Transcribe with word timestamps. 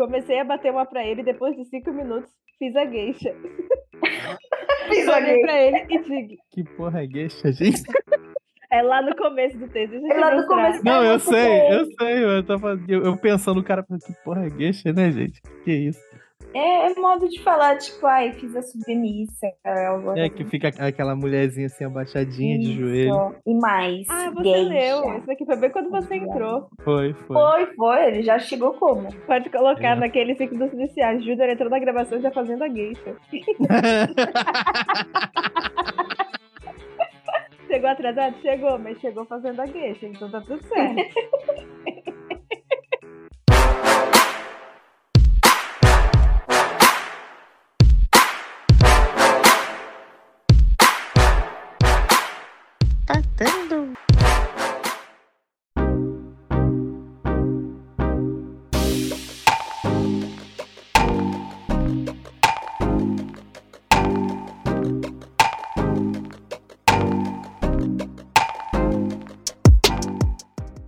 Comecei 0.00 0.40
a 0.40 0.44
bater 0.44 0.72
uma 0.72 0.86
pra 0.86 1.04
ele 1.04 1.20
e 1.20 1.24
depois 1.24 1.54
de 1.54 1.66
cinco 1.66 1.92
minutos 1.92 2.30
fiz 2.58 2.74
a 2.74 2.86
gueixa. 2.86 3.34
Fiz 4.88 5.06
a 5.06 5.20
gay. 5.20 5.42
pra 5.42 5.62
ele 5.62 5.86
e 5.90 5.98
digo. 5.98 6.42
Que 6.50 6.64
porra 6.64 7.02
é 7.02 7.06
gueixa, 7.06 7.52
gente? 7.52 7.82
É 8.72 8.82
lá 8.82 9.02
no 9.02 9.16
começo 9.16 9.58
do 9.58 9.66
texto. 9.68 9.90
Deixa 9.90 10.06
eu 10.06 10.12
É 10.12 10.20
lá 10.20 10.40
no 10.40 10.46
começo. 10.46 10.84
Não, 10.84 11.02
eu 11.02 11.18
muito 11.18 11.24
sei, 11.24 11.72
eu 11.72 11.86
sei. 11.98 12.24
Eu, 12.24 12.42
tô 12.44 12.56
falando, 12.56 12.88
eu, 12.88 13.02
eu 13.02 13.16
pensando, 13.16 13.58
o 13.58 13.64
cara, 13.64 13.82
que 13.82 14.14
porra 14.24 14.46
é 14.46 14.48
gueixa, 14.48 14.92
né, 14.92 15.10
gente? 15.10 15.42
Que 15.64 15.72
isso? 15.72 16.00
É, 16.52 16.90
é 16.90 16.94
modo 16.94 17.28
de 17.28 17.40
falar, 17.42 17.76
tipo, 17.78 18.04
ai, 18.06 18.32
fiz 18.32 18.54
a 18.56 18.62
submissa. 18.62 19.46
É 20.16 20.28
que 20.28 20.44
fica 20.44 20.68
aquela 20.78 21.14
mulherzinha 21.14 21.66
assim, 21.66 21.84
abaixadinha 21.84 22.58
de 22.58 22.70
Isso. 22.70 22.80
joelho. 22.80 23.36
E 23.46 23.54
mais. 23.54 24.06
Ah, 24.08 24.30
você 24.30 24.42
geisha. 24.42 24.68
leu. 24.68 25.18
Isso 25.18 25.30
aqui 25.30 25.44
foi 25.46 25.56
bem 25.56 25.70
quando 25.70 25.90
você 25.90 26.16
entrou. 26.16 26.68
Foi, 26.82 27.12
foi. 27.14 27.36
Foi, 27.36 27.66
foi, 27.76 28.06
ele 28.08 28.22
já 28.22 28.38
chegou 28.38 28.72
como? 28.74 29.08
Pode 29.26 29.48
colocar 29.50 29.96
É. 29.96 30.00
naquele 30.00 30.34
ciclo 30.34 30.58
dos 30.58 30.72
iniciais. 30.72 31.24
Júnior 31.24 31.48
entrou 31.50 31.70
na 31.70 31.78
gravação 31.78 32.20
já 32.20 32.30
fazendo 32.32 32.64
a 32.64 32.68
gueixa. 32.68 33.14
Chegou 37.66 37.88
atrasado? 37.88 38.34
Chegou, 38.42 38.78
mas 38.80 38.98
chegou 38.98 39.24
fazendo 39.26 39.60
a 39.60 39.66
gueixa, 39.66 40.06
então 40.06 40.28
tá 40.28 40.40
tudo 40.40 40.60
certo. 40.66 41.14
Dando. 53.40 53.94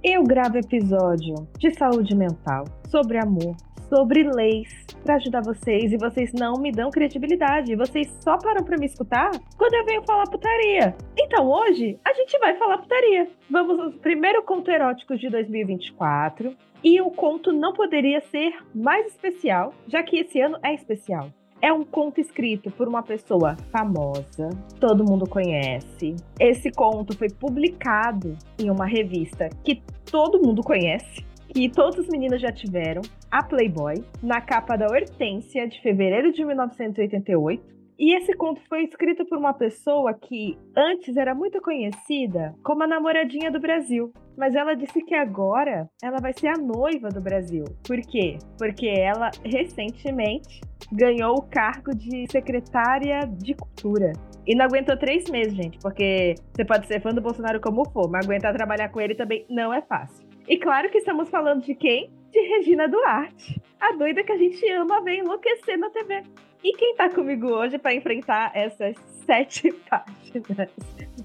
Eu 0.05 0.25
gravo 0.25 0.59
episódio 0.59 1.49
de 1.59 1.71
saúde 1.71 2.15
mental, 2.15 2.65
sobre 2.91 3.19
amor, 3.19 3.57
sobre 3.89 4.25
leis, 4.25 4.82
pra 5.03 5.17
ajudar 5.17 5.43
vocês 5.43 5.93
e 5.93 5.97
vocês 5.97 6.33
não 6.33 6.55
me 6.55 6.71
dão 6.71 6.91
credibilidade. 6.91 7.77
Vocês 7.77 8.09
só 8.21 8.39
param 8.39 8.65
pra 8.65 8.79
me 8.79 8.87
escutar 8.87 9.31
quando 9.59 9.75
eu 9.75 9.85
venho 9.85 10.03
falar 10.05 10.25
putaria. 10.25 10.95
Então 11.19 11.51
hoje 11.51 11.99
a 12.05 12.13
gente 12.15 12.39
vai 12.39 12.57
falar 12.57 12.79
putaria. 12.79 13.29
Vamos 13.51 13.79
ao 13.79 13.93
primeiro 13.93 14.43
conto 14.43 14.71
erótico 14.71 15.17
de 15.17 15.29
2024. 15.29 16.55
E 16.85 17.01
o 17.01 17.11
conto 17.11 17.53
não 17.53 17.73
poderia 17.73 18.21
ser 18.23 18.55
mais 18.75 19.07
especial, 19.07 19.73
já 19.87 20.03
que 20.03 20.19
esse 20.19 20.41
ano 20.41 20.59
é 20.65 20.75
especial. 20.75 21.31
É 21.61 21.73
um 21.73 21.85
conto 21.85 22.21
escrito 22.21 22.73
por 22.73 22.89
uma 22.89 23.05
pessoa 23.05 23.57
famosa, 23.71 24.51
todo 24.81 25.05
mundo 25.09 25.29
conhece. 25.29 26.17
Esse 26.41 26.73
conto 26.73 27.17
foi 27.17 27.29
publicado 27.29 28.37
em 28.59 28.69
uma 28.69 28.85
revista 28.85 29.49
que 29.63 29.81
todo 30.11 30.43
mundo 30.43 30.61
conhece, 30.61 31.25
que 31.53 31.69
todos 31.71 31.99
os 31.99 32.09
meninos 32.09 32.41
já 32.41 32.51
tiveram, 32.51 33.03
a 33.31 33.43
Playboy, 33.43 34.03
na 34.23 34.41
capa 34.41 34.75
da 34.75 34.87
Hortência, 34.87 35.69
de 35.69 35.81
fevereiro 35.83 36.33
de 36.33 36.45
1988. 36.45 37.73
E 37.99 38.17
esse 38.17 38.33
conto 38.33 38.61
foi 38.69 38.85
escrito 38.85 39.25
por 39.27 39.39
uma 39.39 39.53
pessoa 39.53 40.15
que 40.15 40.59
antes 40.75 41.17
era 41.17 41.35
muito 41.35 41.61
conhecida 41.61 42.55
como 42.65 42.83
a 42.83 42.87
namoradinha 42.87 43.51
do 43.51 43.61
Brasil. 43.61 44.13
Mas 44.37 44.55
ela 44.55 44.75
disse 44.75 45.03
que 45.03 45.15
agora 45.15 45.89
ela 46.03 46.19
vai 46.19 46.33
ser 46.33 46.49
a 46.49 46.57
noiva 46.57 47.11
do 47.11 47.21
Brasil. 47.21 47.65
Por 47.87 48.01
quê? 48.01 48.39
Porque 48.59 48.89
ela 48.89 49.31
recentemente 49.45 50.63
ganhou 50.91 51.35
o 51.35 51.43
cargo 51.43 51.95
de 51.95 52.27
secretária 52.33 53.21
de 53.27 53.55
cultura. 53.55 54.13
E 54.47 54.57
não 54.57 54.65
aguentou 54.65 54.97
três 54.97 55.31
meses, 55.31 55.55
gente, 55.55 55.79
porque 55.79 56.35
você 56.53 56.65
pode 56.65 56.87
ser 56.87 57.01
fã 57.01 57.11
do 57.11 57.21
Bolsonaro 57.21 57.61
como 57.61 57.89
for, 57.91 58.11
mas 58.11 58.27
aguentar 58.27 58.55
trabalhar 58.55 58.89
com 58.89 59.01
ele 59.01 59.15
também 59.15 59.45
não 59.49 59.73
é 59.73 59.83
fácil. 59.83 60.32
E 60.47 60.57
claro 60.59 60.91
que 60.91 60.99
estamos 60.99 61.29
falando 61.29 61.63
de 61.63 61.75
quem? 61.75 62.11
De 62.31 62.41
Regina 62.41 62.89
Duarte, 62.89 63.61
a 63.81 63.93
doida 63.93 64.25
que 64.25 64.33
a 64.33 64.39
gente 64.39 64.67
ama 64.73 65.03
ver 65.03 65.19
enlouquecer 65.19 65.79
na 65.79 65.91
TV. 65.91 66.23
E 66.65 66.73
quem 66.77 66.95
tá 66.95 67.11
comigo 67.11 67.49
hoje 67.49 67.79
para 67.79 67.95
enfrentar 67.95 68.53
essas 68.55 68.97
sete 69.27 69.73
páginas 69.91 70.71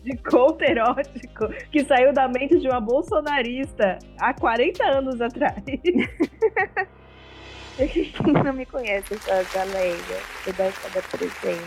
de 0.04 0.18
conto 0.18 0.64
erótico 0.64 1.48
que 1.72 1.84
saiu 1.86 2.12
da 2.14 2.28
mente 2.28 2.60
de 2.60 2.68
uma 2.68 2.82
bolsonarista 2.82 4.00
há 4.20 4.34
40 4.34 4.84
anos 4.84 5.22
atrás? 5.22 5.64
Quem 7.78 8.34
não 8.44 8.54
me 8.54 8.66
conhece, 8.66 9.14
eu 9.14 9.20
sou 9.20 9.34
a 9.34 9.44
Galega, 9.54 10.20
eu 10.48 10.54
da 10.54 10.68
Espada 10.68 11.04
Presente. 11.12 11.62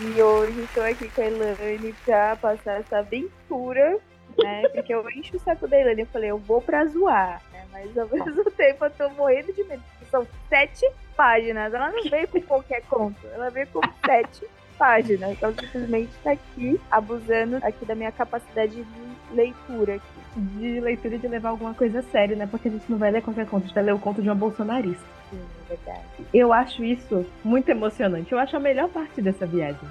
E 0.00 0.20
hoje 0.20 0.60
estou 0.62 0.82
aqui 0.82 1.08
com 1.08 1.20
a 1.20 1.26
Elaine 1.26 1.94
pra 2.04 2.34
passar 2.34 2.80
essa 2.80 2.98
aventura, 2.98 4.00
né? 4.42 4.68
Porque 4.68 4.92
eu 4.92 5.08
encho 5.10 5.36
o 5.36 5.40
saco 5.40 5.66
da 5.66 5.78
Elaine. 5.78 6.02
Eu 6.02 6.06
falei, 6.06 6.30
eu 6.30 6.38
vou 6.38 6.60
pra 6.60 6.84
zoar, 6.86 7.42
né? 7.52 7.64
Mas 7.72 7.96
ao 7.96 8.08
mesmo 8.08 8.44
tempo 8.52 8.84
eu 8.84 8.90
tô 8.90 9.08
morrendo 9.10 9.52
de 9.52 9.64
medo. 9.64 9.82
São 10.10 10.26
sete 10.48 10.90
páginas. 11.16 11.72
Ela 11.72 11.90
não 11.90 12.02
veio 12.04 12.28
com 12.28 12.40
qualquer 12.40 12.82
conto, 12.82 13.26
ela 13.32 13.50
veio 13.50 13.66
com 13.68 13.80
sete 14.04 14.46
páginas. 14.78 15.32
Então 15.32 15.52
simplesmente 15.52 16.10
tá 16.24 16.32
aqui, 16.32 16.80
abusando 16.90 17.58
aqui 17.62 17.84
da 17.84 17.94
minha 17.94 18.10
capacidade 18.10 18.82
de 18.82 19.34
leitura 19.34 19.96
aqui. 19.96 20.20
De 20.36 20.80
leitura 20.80 21.18
de 21.18 21.28
levar 21.28 21.50
alguma 21.50 21.74
coisa 21.74 21.98
a 21.98 22.02
sério, 22.02 22.36
né? 22.36 22.46
Porque 22.50 22.68
a 22.68 22.70
gente 22.70 22.88
não 22.88 22.98
vai 22.98 23.10
ler 23.10 23.22
qualquer 23.22 23.46
conto, 23.46 23.64
a 23.64 23.66
gente 23.66 23.74
vai 23.74 23.84
ler 23.84 23.94
o 23.94 23.98
conto 23.98 24.22
de 24.22 24.28
uma 24.28 24.34
bolsonarista. 24.34 25.04
Sim, 25.30 25.40
é 25.64 25.74
verdade. 25.74 26.04
Eu 26.32 26.52
acho 26.52 26.82
isso 26.84 27.26
muito 27.44 27.68
emocionante. 27.68 28.32
Eu 28.32 28.38
acho 28.38 28.56
a 28.56 28.60
melhor 28.60 28.88
parte 28.88 29.20
dessa 29.20 29.46
viagem. 29.46 29.88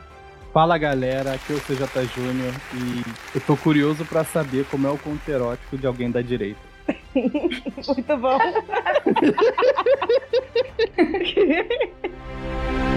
Fala 0.54 0.78
galera, 0.80 1.34
aqui 1.34 1.54
é 1.54 1.56
o 1.56 1.62
CJ 1.62 2.08
Júnior 2.16 2.54
e 2.74 3.04
eu 3.36 3.42
tô 3.42 3.56
curioso 3.56 4.04
pra 4.04 4.24
saber 4.24 4.66
como 4.66 4.88
é 4.88 4.90
o 4.90 4.98
conto 4.98 5.30
erótico 5.30 5.78
de 5.78 5.86
alguém 5.86 6.10
da 6.10 6.24
direita. 6.24 6.60
Muito 7.14 8.18
bom. 8.18 8.40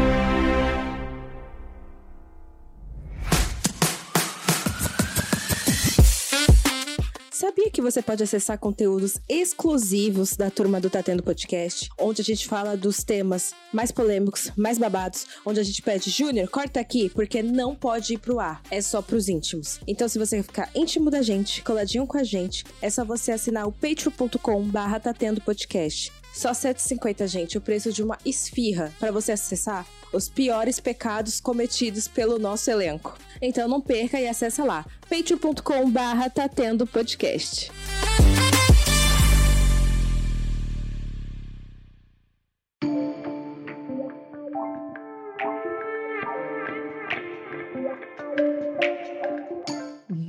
Sabia 7.43 7.73
que 7.73 7.83
você 7.83 8.01
pode 8.01 8.23
acessar 8.23 8.57
conteúdos 8.57 9.19
exclusivos 9.29 10.37
da 10.37 10.49
turma 10.49 10.81
do 10.81 10.89
Tá 10.89 11.03
Tendo 11.03 11.25
Podcast, 11.25 11.91
onde 11.99 12.21
a 12.21 12.25
gente 12.25 12.47
fala 12.47 12.77
dos 12.77 13.03
temas 13.03 13.53
mais 13.73 13.91
polêmicos, 13.91 14.53
mais 14.57 14.79
babados, 14.79 15.27
onde 15.45 15.59
a 15.59 15.65
gente 15.65 15.83
pede, 15.83 16.09
Júnior, 16.09 16.49
corta 16.49 16.79
aqui, 16.79 17.09
porque 17.09 17.43
não 17.43 17.75
pode 17.75 18.15
ir 18.15 18.19
pro 18.19 18.39
ar, 18.39 18.63
é 18.71 18.81
só 18.81 19.03
pros 19.03 19.29
íntimos. 19.29 19.81
Então, 19.89 20.09
se 20.09 20.21
você 20.21 20.41
ficar 20.41 20.71
íntimo 20.73 21.11
da 21.11 21.21
gente, 21.21 21.65
coladinho 21.65 22.07
com 22.07 22.17
a 22.17 22.23
gente, 22.23 22.65
é 22.81 22.89
só 22.89 23.05
você 23.05 23.33
assinar 23.33 23.67
o 23.67 23.73
patreon.com 23.73 24.63
barra 24.69 25.01
Tá 25.01 25.13
Tendo 25.13 25.41
Podcast. 25.41 26.13
Só 26.33 26.49
R$ 26.49 26.55
7,50, 26.55 27.27
gente, 27.27 27.59
o 27.59 27.61
preço 27.61 27.93
de 27.93 28.03
uma 28.03 28.19
esfirra 28.25 28.93
para 28.99 29.13
você 29.13 29.33
acessar 29.33 29.87
os 30.13 30.29
piores 30.29 30.79
pecados 30.79 31.41
cometidos 31.41 32.07
pelo 32.07 32.39
nosso 32.39 32.71
elenco. 32.71 33.17
Então 33.41 33.69
não 33.69 33.81
perca 33.81 34.21
e 34.21 34.29
acessa 34.29 34.65
lá, 34.65 34.85
patreon.com 35.09 35.91
barra 35.91 36.29
tá 36.31 36.49
podcast. 36.87 37.71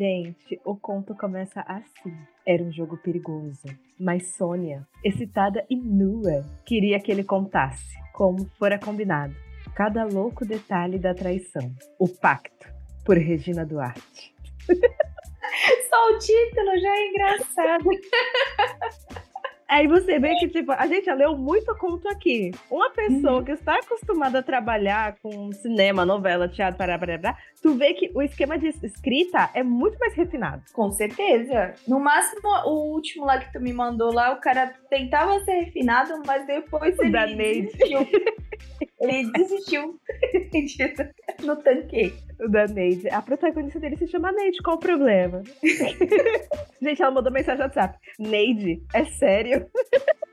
Gente, 0.03 0.59
o 0.66 0.75
conto 0.75 1.16
começa 1.16 1.62
assim. 1.62 2.14
Era 2.46 2.62
um 2.62 2.74
jogo 2.74 2.97
perigoso, 2.97 3.64
mas 3.97 4.36
Sônia, 4.36 4.86
excitada 5.02 5.66
e 5.70 5.78
nua, 5.78 6.44
queria 6.66 7.00
que 7.00 7.09
ele 7.09 7.23
contasse, 7.23 7.96
como 8.11 8.44
fora 8.59 8.78
combinado, 8.78 9.34
cada 9.73 10.03
louco 10.03 10.46
detalhe 10.46 11.00
da 11.00 11.14
traição. 11.14 11.73
O 11.97 12.09
pacto, 12.09 12.67
por 13.05 13.17
Regina 13.17 13.66
Duarte. 13.66 14.35
Só 15.90 16.09
o 16.09 16.20
título 16.20 16.78
já 16.82 16.97
é 16.97 17.08
engraçado. 17.08 17.85
Aí 19.73 19.87
você 19.87 20.20
vê 20.20 20.35
que, 20.35 20.47
tipo, 20.49 20.72
a 20.72 20.85
gente 20.85 21.05
já 21.05 21.16
leu 21.16 21.35
muito 21.35 21.75
conto 21.78 22.08
aqui. 22.08 22.52
Uma 22.70 22.91
pessoa 22.91 23.43
que 23.43 23.53
está 23.53 23.73
acostumada 23.73 24.37
a 24.37 24.43
trabalhar 24.43 25.16
com 25.20 25.52
cinema, 25.52 26.05
novela, 26.05 26.47
teatro, 26.47 26.78
pará, 26.78 26.99
pará, 26.99 27.17
pará, 27.17 27.37
tu 27.59 27.73
vê 27.73 27.96
que 27.96 28.11
o 28.14 28.22
esquema 28.22 28.55
de 28.55 28.67
escrita 28.67 29.49
é 29.52 29.64
muito 29.64 29.97
mais 29.97 30.14
refinado. 30.14 30.61
Com 30.73 30.91
certeza. 30.91 31.73
No 31.87 31.99
máximo, 31.99 32.49
o 32.66 32.93
último 32.93 33.25
lá 33.25 33.40
que 33.40 33.52
tu 33.52 33.59
me 33.59 33.73
mandou 33.73 34.14
lá, 34.14 34.31
o 34.34 34.40
cara 34.40 34.75
tentava 34.91 35.40
ser 35.40 35.53
refinado, 35.53 36.22
mas 36.23 36.46
depois 36.46 36.96
O 36.99 37.02
ele 37.02 37.11
da 37.11 37.25
Neide. 37.25 37.72
ele 39.03 39.32
desistiu 39.32 40.00
no 41.44 41.55
tanque. 41.58 42.14
Da 42.50 42.67
Neide. 42.67 43.09
A 43.09 43.22
protagonista 43.22 43.79
dele 43.79 43.97
se 43.97 44.08
chama 44.08 44.32
Neide, 44.32 44.61
qual 44.64 44.78
o 44.78 44.79
problema? 44.79 45.44
Gente, 46.82 47.02
ela 47.02 47.11
mandou 47.11 47.32
mensagem 47.32 47.59
no 47.59 47.66
WhatsApp. 47.66 47.97
Neide, 48.20 48.84
é 48.94 49.05
sério? 49.05 49.67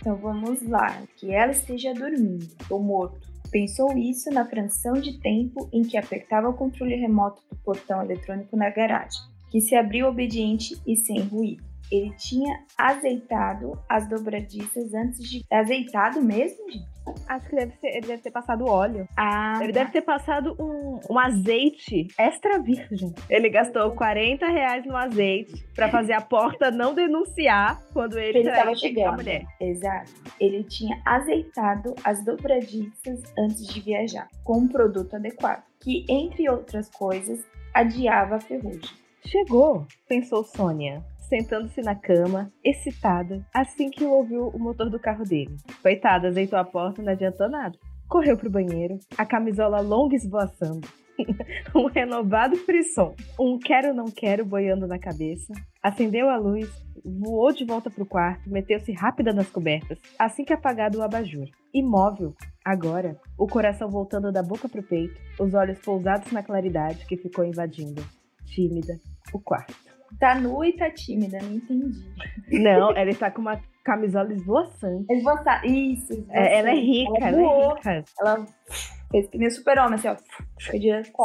Então 0.00 0.16
vamos 0.16 0.60
lá. 0.68 1.02
Que 1.16 1.32
ela 1.32 1.52
esteja 1.52 1.94
dormindo 1.94 2.46
ou 2.68 2.78
morto. 2.78 3.26
Pensou 3.50 3.96
isso 3.96 4.28
na 4.30 4.44
fração 4.44 4.92
de 4.92 5.18
tempo 5.18 5.66
em 5.72 5.82
que 5.82 5.96
apertava 5.96 6.46
o 6.46 6.52
controle 6.52 6.94
remoto 6.94 7.40
do 7.50 7.56
portão 7.64 8.02
eletrônico 8.02 8.54
na 8.54 8.68
garagem, 8.68 9.22
que 9.50 9.62
se 9.62 9.74
abriu 9.74 10.06
obediente 10.06 10.76
e 10.86 10.94
sem 10.94 11.22
ruído. 11.22 11.64
Ele 11.90 12.12
tinha 12.16 12.58
azeitado 12.78 13.78
as 13.88 14.08
dobradiças 14.08 14.92
antes 14.94 15.20
de. 15.28 15.44
Azeitado 15.52 16.20
mesmo, 16.22 16.70
gente? 16.70 16.94
Acho 17.28 17.46
que 17.50 17.56
deve 17.56 17.72
ser, 17.76 17.88
ele 17.88 18.06
deve 18.06 18.22
ter 18.22 18.30
passado 18.30 18.64
óleo. 18.66 19.06
Ah, 19.14 19.58
Ele 19.62 19.72
deve 19.72 19.90
ter 19.90 20.00
passado 20.00 20.56
um, 20.58 20.98
um 21.10 21.18
azeite 21.18 22.08
extra 22.18 22.58
virgem. 22.58 23.12
Ele 23.28 23.50
gastou 23.50 23.90
40 23.92 24.46
reais 24.46 24.86
no 24.86 24.96
azeite 24.96 25.52
pra 25.74 25.90
fazer 25.90 26.14
a 26.14 26.22
porta 26.22 26.70
não 26.70 26.94
denunciar 26.94 27.78
quando 27.92 28.18
ele, 28.18 28.38
Ele 28.38 28.44
tava 28.50 28.62
traiu 28.62 28.72
a 28.72 28.76
chegando. 28.76 29.16
mulher. 29.16 29.44
Exato. 29.60 30.12
Ele 30.40 30.64
tinha 30.64 30.98
azeitado 31.04 31.94
as 32.02 32.24
dobradiças 32.24 33.20
antes 33.38 33.66
de 33.66 33.80
viajar, 33.80 34.26
com 34.42 34.60
um 34.60 34.68
produto 34.68 35.14
adequado, 35.16 35.62
que, 35.82 36.06
entre 36.08 36.48
outras 36.48 36.88
coisas, 36.88 37.44
adiava 37.74 38.36
a 38.36 38.40
ferrugem. 38.40 38.80
Chegou, 39.26 39.86
pensou 40.08 40.42
Sônia, 40.44 41.02
sentando-se 41.34 41.80
na 41.80 41.96
cama, 41.96 42.48
excitada, 42.62 43.44
assim 43.52 43.90
que 43.90 44.04
ouviu 44.04 44.46
o 44.48 44.58
motor 44.58 44.88
do 44.88 45.00
carro 45.00 45.24
dele. 45.24 45.56
Coitada, 45.82 46.28
azeitou 46.28 46.56
a 46.56 46.64
porta, 46.64 47.02
não 47.02 47.12
adiantou 47.12 47.50
nada. 47.50 47.76
Correu 48.08 48.36
pro 48.36 48.48
banheiro, 48.50 49.00
a 49.18 49.26
camisola 49.26 49.80
longa 49.80 50.14
esvoaçando. 50.14 50.86
um 51.74 51.86
renovado 51.86 52.56
frisson, 52.58 53.16
um 53.38 53.58
quero 53.58 53.92
não 53.92 54.04
quero 54.04 54.44
boiando 54.44 54.86
na 54.86 54.96
cabeça. 54.96 55.52
Acendeu 55.82 56.28
a 56.28 56.36
luz, 56.36 56.70
voou 57.04 57.52
de 57.52 57.64
volta 57.64 57.90
pro 57.90 58.06
quarto, 58.06 58.48
meteu-se 58.48 58.92
rápida 58.92 59.32
nas 59.32 59.50
cobertas, 59.50 59.98
assim 60.16 60.44
que 60.44 60.52
apagado 60.52 60.98
o 60.98 61.02
abajur. 61.02 61.48
Imóvel, 61.72 62.32
agora, 62.64 63.18
o 63.36 63.48
coração 63.48 63.90
voltando 63.90 64.30
da 64.30 64.42
boca 64.42 64.68
pro 64.68 64.84
peito, 64.84 65.20
os 65.40 65.52
olhos 65.52 65.80
pousados 65.80 66.30
na 66.30 66.44
claridade 66.44 67.04
que 67.06 67.16
ficou 67.16 67.44
invadindo, 67.44 68.04
tímida, 68.46 68.94
o 69.32 69.40
quarto. 69.40 69.83
Tá 70.18 70.34
nua 70.34 70.66
e 70.66 70.72
tá 70.72 70.90
tímida, 70.90 71.38
não 71.42 71.54
entendi. 71.54 72.04
Não, 72.50 72.96
ela 72.96 73.10
está 73.10 73.30
com 73.30 73.40
uma 73.40 73.60
camisola 73.84 74.32
esvoaçante. 74.32 75.06
Isso. 75.66 76.26
É, 76.30 76.58
ela 76.58 76.70
é 76.70 76.74
rica, 76.74 77.12
Ela 77.18 77.28
ela, 77.28 77.40
é 77.40 77.68
rica. 77.74 78.04
Ela 78.20 78.46
fez 79.10 79.28
que 79.28 79.38
nem 79.38 79.50
super-homem, 79.50 79.94
assim, 79.94 80.08
ó. 80.08 80.16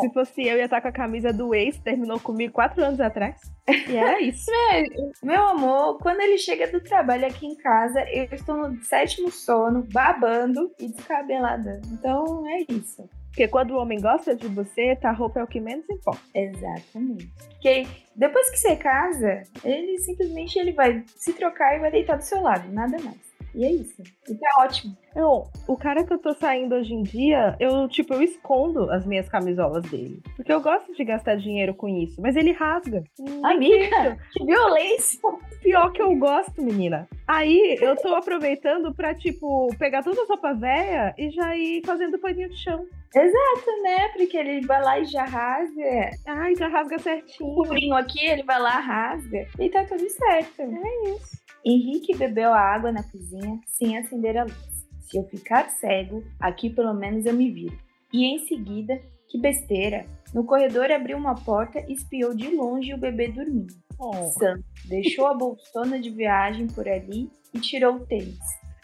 Se 0.02 0.14
fosse 0.14 0.42
eu, 0.44 0.58
ia 0.58 0.66
estar 0.66 0.81
com 0.81 0.88
a 0.90 0.92
camisa 0.92 1.31
do 1.31 1.56
ex, 1.56 1.80
terminou 1.80 2.20
comigo 2.20 2.54
quatro 2.54 2.84
anos 2.84 3.00
atrás. 3.00 3.40
E 3.68 3.96
era 3.96 4.22
isso. 4.22 4.52
Meu 5.24 5.48
amor, 5.48 5.98
quando 6.00 6.20
ele 6.22 6.38
chega 6.38 6.70
do 6.72 6.81
trabalho 6.81 7.26
aqui 7.26 7.46
em 7.48 7.56
casa, 7.56 8.02
eu 8.12 8.26
estou 8.31 8.58
no 8.58 8.84
sétimo 8.84 9.31
sono, 9.31 9.88
babando 9.92 10.72
e 10.80 10.90
descabelada. 10.90 11.80
Então 11.92 12.46
é 12.48 12.66
isso. 12.70 13.10
Porque 13.39 13.51
quando 13.51 13.71
o 13.71 13.77
homem 13.77 14.01
gosta 14.01 14.36
de 14.36 14.50
você, 14.50 14.97
tá 14.97 15.13
roupa 15.13 15.39
é 15.39 15.44
o 15.45 15.47
que 15.47 15.62
menos 15.62 15.89
importa. 15.89 16.19
Exatamente. 16.36 17.31
Porque 17.53 17.88
depois 18.13 18.50
que 18.50 18.57
você 18.57 18.75
casa, 18.75 19.44
ele 19.63 19.97
simplesmente 20.00 20.59
ele 20.59 20.74
vai 20.74 21.06
se 21.15 21.31
trocar 21.31 21.74
e 21.74 21.80
vai 21.80 21.89
deitar 21.89 22.18
do 22.18 22.21
seu 22.21 22.41
lado, 22.41 22.69
nada 22.69 22.97
mais. 23.01 23.18
E 23.56 23.63
é 23.63 23.71
isso. 23.71 24.03
E 24.27 24.36
tá 24.36 24.47
ótimo. 24.59 24.97
Não, 25.15 25.50
o 25.68 25.77
cara 25.77 26.03
que 26.03 26.12
eu 26.12 26.18
tô 26.18 26.33
saindo 26.33 26.75
hoje 26.75 26.94
em 26.94 27.01
dia, 27.01 27.56
eu, 27.62 27.88
tipo, 27.88 28.13
eu 28.13 28.21
escondo 28.21 28.91
as 28.91 29.06
minhas 29.06 29.30
camisolas 29.30 29.89
dele. 29.89 30.21
Porque 30.35 30.51
eu 30.51 30.62
gosto 30.62 30.94
de 30.94 31.03
gastar 31.06 31.38
dinheiro 31.38 31.74
com 31.74 31.88
isso. 31.88 32.21
Mas 32.21 32.35
ele 32.35 32.51
rasga. 32.51 33.06
Amiga, 33.42 34.18
que 34.35 34.45
violência! 34.45 35.19
Pior 35.62 35.94
que 35.94 36.01
eu 36.01 36.13
gosto, 36.18 36.62
menina. 36.62 37.07
Aí 37.25 37.77
eu 37.81 37.95
tô 37.95 38.13
aproveitando 38.15 38.94
pra, 38.94 39.15
tipo, 39.15 39.74
pegar 39.77 40.03
toda 40.03 40.21
a 40.21 40.25
roupa 40.25 40.53
velha 40.53 41.15
e 41.18 41.30
já 41.30 41.56
ir 41.56 41.81
fazendo 41.85 42.19
paninho 42.19 42.50
de 42.50 42.57
chão. 42.57 42.85
Exato, 43.15 43.81
né? 43.83 44.09
Porque 44.09 44.38
ele 44.38 44.65
vai 44.65 44.81
lá 44.83 45.00
e 45.00 45.06
já 45.06 45.23
rasga. 45.25 46.11
Ai, 46.27 46.56
já 46.56 46.67
rasga 46.67 46.95
O 46.95 47.00
certinho. 47.00 47.56
cubrinho 47.56 47.95
aqui, 47.95 48.23
ele 48.25 48.44
vai 48.44 48.59
lá, 48.59 48.79
rasga. 48.79 49.47
E 49.59 49.69
tá 49.69 49.83
tudo 49.85 50.07
certo. 50.09 50.61
É 50.61 51.09
isso. 51.09 51.39
Henrique 51.65 52.15
bebeu 52.15 52.53
a 52.53 52.59
água 52.59 52.91
na 52.91 53.03
cozinha 53.03 53.59
sem 53.67 53.97
acender 53.97 54.38
a 54.38 54.44
luz. 54.44 54.85
Se 55.01 55.17
eu 55.17 55.23
ficar 55.23 55.69
cego, 55.71 56.23
aqui 56.39 56.69
pelo 56.69 56.94
menos 56.94 57.25
eu 57.25 57.33
me 57.33 57.51
viro. 57.51 57.77
E 58.13 58.25
em 58.25 58.45
seguida, 58.47 59.00
que 59.27 59.39
besteira! 59.39 60.06
No 60.33 60.44
corredor 60.44 60.91
abriu 60.91 61.17
uma 61.17 61.33
porta 61.35 61.79
e 61.88 61.94
espiou 61.94 62.35
de 62.35 62.56
longe 62.56 62.94
o 62.94 62.97
bebê 62.97 63.27
dormindo. 63.29 63.73
Oh, 64.00 64.13
Sam 64.29 64.59
deixou 64.88 65.25
a 65.27 65.33
bolsona 65.33 66.00
de 66.00 66.11
viagem 66.11 66.67
por 66.67 66.88
ali 66.88 67.29
e 67.53 67.59
tirou 67.59 67.95
o 67.95 68.06
tênis. 68.06 68.38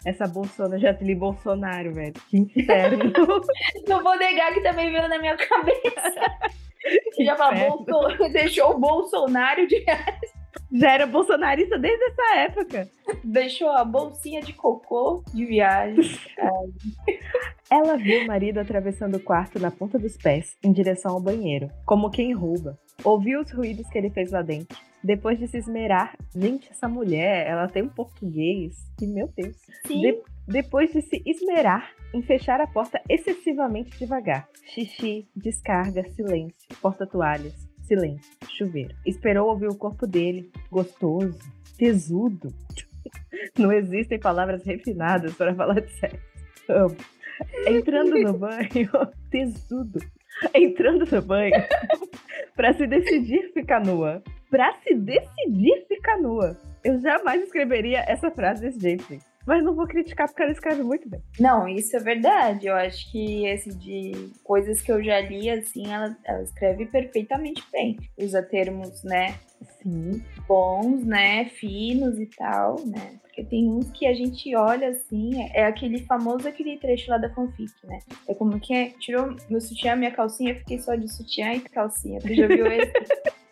Essa 0.04 0.26
bolsona 0.26 0.78
já 0.78 0.92
li 0.92 1.14
Bolsonaro, 1.14 1.92
velho. 1.92 2.14
Que 2.30 2.38
inferno. 2.38 3.12
Não 3.88 4.02
vou 4.02 4.16
negar 4.18 4.52
que 4.54 4.60
também 4.60 4.90
veio 4.90 5.08
na 5.08 5.18
minha 5.18 5.36
cabeça. 5.36 6.12
Já. 7.18 7.34
Bolso- 7.34 8.28
deixou 8.32 8.72
o 8.72 8.78
Bolsonaro 8.78 9.66
de 9.66 9.84
já 10.72 10.90
era 10.92 11.06
bolsonarista 11.06 11.78
desde 11.78 12.04
essa 12.04 12.36
época. 12.38 12.88
deixou 13.24 13.70
a 13.70 13.84
bolsinha 13.84 14.40
de 14.40 14.52
cocô 14.52 15.22
de 15.32 15.44
viagem. 15.46 16.04
Ela 17.70 17.96
viu 17.96 18.22
o 18.22 18.26
marido 18.26 18.58
atravessando 18.60 19.16
o 19.16 19.20
quarto 19.20 19.58
na 19.58 19.70
ponta 19.70 19.98
dos 19.98 20.16
pés, 20.16 20.56
em 20.62 20.72
direção 20.72 21.12
ao 21.12 21.20
banheiro, 21.20 21.68
como 21.84 22.10
quem 22.10 22.32
rouba. 22.32 22.78
Ouviu 23.04 23.40
os 23.40 23.50
ruídos 23.52 23.88
que 23.88 23.98
ele 23.98 24.10
fez 24.10 24.30
lá 24.30 24.42
dentro. 24.42 24.76
Depois 25.02 25.38
de 25.38 25.46
se 25.46 25.58
esmerar, 25.58 26.16
gente, 26.34 26.70
essa 26.70 26.88
mulher, 26.88 27.46
ela 27.46 27.68
tem 27.68 27.82
um 27.84 27.88
português 27.88 28.74
que, 28.98 29.06
meu 29.06 29.28
Deus. 29.36 29.56
Sim. 29.86 30.00
De- 30.00 30.22
depois 30.48 30.92
de 30.92 31.02
se 31.02 31.22
esmerar 31.26 31.90
em 32.14 32.22
fechar 32.22 32.60
a 32.60 32.66
porta 32.66 33.00
excessivamente 33.08 33.98
devagar. 33.98 34.48
Xixi, 34.64 35.28
descarga, 35.34 36.04
silêncio, 36.10 36.68
porta-toalhas, 36.80 37.68
silêncio, 37.82 38.32
chuveiro. 38.48 38.94
Esperou 39.04 39.48
ouvir 39.48 39.68
o 39.68 39.74
corpo 39.76 40.06
dele, 40.06 40.50
gostoso, 40.70 41.38
tesudo. 41.76 42.48
Não 43.58 43.72
existem 43.72 44.18
palavras 44.18 44.64
refinadas 44.64 45.34
para 45.34 45.54
falar 45.54 45.80
de 45.80 45.90
sexo. 45.98 46.18
Amo. 46.68 46.96
Entrando 47.66 48.18
no 48.18 48.32
banho, 48.38 48.90
tesudo. 49.30 50.00
Entrando 50.54 51.04
no 51.10 51.22
banho 51.22 51.54
para 52.54 52.72
se 52.74 52.86
decidir 52.86 53.52
ficar 53.52 53.84
nua. 53.84 54.22
Pra 54.50 54.74
se 54.82 54.94
decidir 54.94 55.86
ficar 55.88 56.18
nua. 56.18 56.56
Eu 56.84 57.00
jamais 57.00 57.42
escreveria 57.42 58.04
essa 58.06 58.30
frase 58.30 58.62
desse 58.62 58.80
jeito, 58.80 59.04
gente. 59.08 59.24
Mas 59.46 59.62
não 59.62 59.74
vou 59.74 59.86
criticar 59.86 60.26
porque 60.26 60.42
ela 60.42 60.50
escreve 60.50 60.82
muito 60.82 61.08
bem. 61.08 61.22
Não, 61.38 61.68
isso 61.68 61.96
é 61.96 62.00
verdade. 62.00 62.66
Eu 62.66 62.74
acho 62.74 63.10
que 63.12 63.46
esse 63.46 63.72
de 63.76 64.32
coisas 64.42 64.82
que 64.82 64.90
eu 64.90 65.02
já 65.02 65.20
li, 65.20 65.48
assim, 65.48 65.92
ela, 65.92 66.16
ela 66.24 66.42
escreve 66.42 66.86
perfeitamente 66.86 67.62
bem. 67.70 67.96
Usa 68.18 68.42
termos, 68.42 69.04
né, 69.04 69.36
Sim. 69.80 70.20
bons, 70.48 71.04
né, 71.04 71.44
finos 71.50 72.18
e 72.18 72.26
tal, 72.26 72.84
né? 72.86 73.18
Porque 73.22 73.44
tem 73.44 73.68
uns 73.68 73.88
que 73.92 74.06
a 74.06 74.14
gente 74.14 74.54
olha 74.56 74.88
assim, 74.88 75.30
é 75.54 75.64
aquele 75.64 76.00
famoso 76.06 76.48
aquele 76.48 76.76
trecho 76.78 77.10
lá 77.10 77.18
da 77.18 77.32
fanfic, 77.32 77.72
né? 77.84 78.00
É 78.26 78.34
como 78.34 78.58
que 78.58 78.74
é, 78.74 78.90
tirou 78.98 79.36
meu 79.48 79.60
sutiã, 79.60 79.94
minha 79.94 80.10
calcinha, 80.10 80.52
eu 80.52 80.56
fiquei 80.56 80.78
só 80.80 80.96
de 80.96 81.08
sutiã 81.12 81.52
e 81.52 81.60
calcinha. 81.60 82.20
Tu 82.20 82.34
já 82.34 82.48
viu 82.48 82.66
esse? 82.66 82.92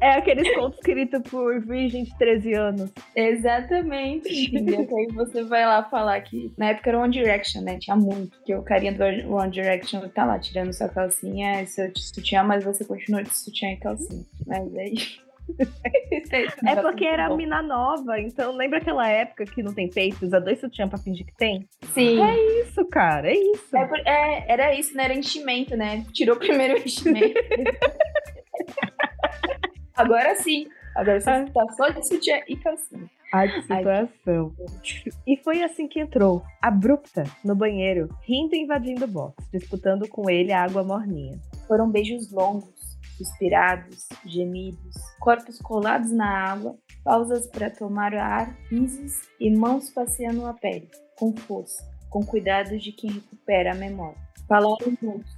É 0.00 0.10
aqueles 0.12 0.54
contos 0.54 0.78
escritos 0.78 1.20
por 1.30 1.60
virgem 1.60 2.04
de 2.04 2.16
13 2.16 2.54
anos. 2.54 2.92
Exatamente, 3.16 4.28
aí 4.28 5.06
você 5.14 5.42
vai 5.44 5.64
lá 5.64 5.82
falar 5.84 6.20
que 6.20 6.52
na 6.56 6.70
época 6.70 6.90
era 6.90 6.98
One 6.98 7.12
Direction, 7.12 7.62
né? 7.62 7.78
Tinha 7.78 7.96
muito. 7.96 8.38
Que 8.44 8.54
o 8.54 8.62
carinha 8.62 8.92
do 8.92 9.04
One 9.34 9.50
Direction 9.50 10.08
tá 10.08 10.24
lá 10.24 10.38
tirando 10.38 10.72
sua 10.72 10.88
calcinha, 10.88 11.66
seu 11.66 11.90
sutiã, 11.96 12.42
mas 12.42 12.64
você 12.64 12.84
continua 12.84 13.22
de 13.22 13.36
sutiã 13.36 13.70
e 13.72 13.76
calcinha. 13.76 14.24
Mas 14.46 14.76
aí. 14.76 14.94
É 16.64 16.76
porque 16.76 17.04
era 17.04 17.34
mina 17.34 17.60
nova, 17.62 18.18
então 18.20 18.52
lembra 18.56 18.78
aquela 18.78 19.08
época 19.08 19.44
que 19.44 19.62
não 19.62 19.74
tem 19.74 19.88
peito, 19.90 20.24
usa 20.24 20.40
dois 20.40 20.60
sutiã 20.60 20.88
pra 20.88 20.98
fingir 20.98 21.26
que 21.26 21.34
tem? 21.36 21.68
Sim. 21.92 22.20
É 22.22 22.60
isso, 22.62 22.84
cara, 22.86 23.28
é 23.30 23.34
isso. 23.36 23.76
É 23.76 23.84
por- 23.86 23.98
é, 24.06 24.44
era 24.48 24.74
isso, 24.74 24.96
né? 24.96 25.04
Era 25.04 25.14
enchimento, 25.14 25.76
né? 25.76 26.04
Tirou 26.12 26.36
primeiro 26.36 26.74
o 26.74 26.78
enchimento. 26.84 27.34
Agora 29.94 30.34
sim. 30.36 30.66
Agora 30.94 31.20
você 31.20 31.30
Ah. 31.30 31.44
tá 31.52 31.66
só 31.76 31.88
de 31.88 32.06
sutiã 32.06 32.40
e 32.48 32.56
calcinha. 32.56 33.10
Ai, 33.34 33.48
que 33.48 33.62
situação. 33.62 34.52
E 35.26 35.36
foi 35.42 35.62
assim 35.62 35.88
que 35.88 35.98
entrou, 36.00 36.42
abrupta, 36.60 37.24
no 37.42 37.54
banheiro, 37.54 38.08
rindo 38.26 38.54
e 38.54 38.60
invadindo 38.60 39.06
o 39.06 39.08
box, 39.08 39.34
disputando 39.50 40.06
com 40.06 40.28
ele 40.28 40.52
a 40.52 40.62
água 40.62 40.84
morninha. 40.84 41.38
Foram 41.66 41.90
beijos 41.90 42.30
longos, 42.30 42.68
suspirados, 43.22 44.08
gemidos, 44.24 44.94
corpos 45.20 45.58
colados 45.58 46.10
na 46.10 46.50
água, 46.50 46.76
pausas 47.04 47.46
para 47.46 47.70
tomar 47.70 48.14
ar, 48.14 48.56
risos 48.70 49.22
e 49.38 49.50
mãos 49.50 49.90
passeando 49.90 50.46
a 50.46 50.54
pele, 50.54 50.90
com 51.18 51.36
força, 51.36 51.82
com 52.10 52.24
cuidado 52.24 52.78
de 52.78 52.92
quem 52.92 53.10
recupera 53.10 53.72
a 53.72 53.76
memória. 53.76 54.20
Falaram 54.48 54.96
juntos, 55.00 55.32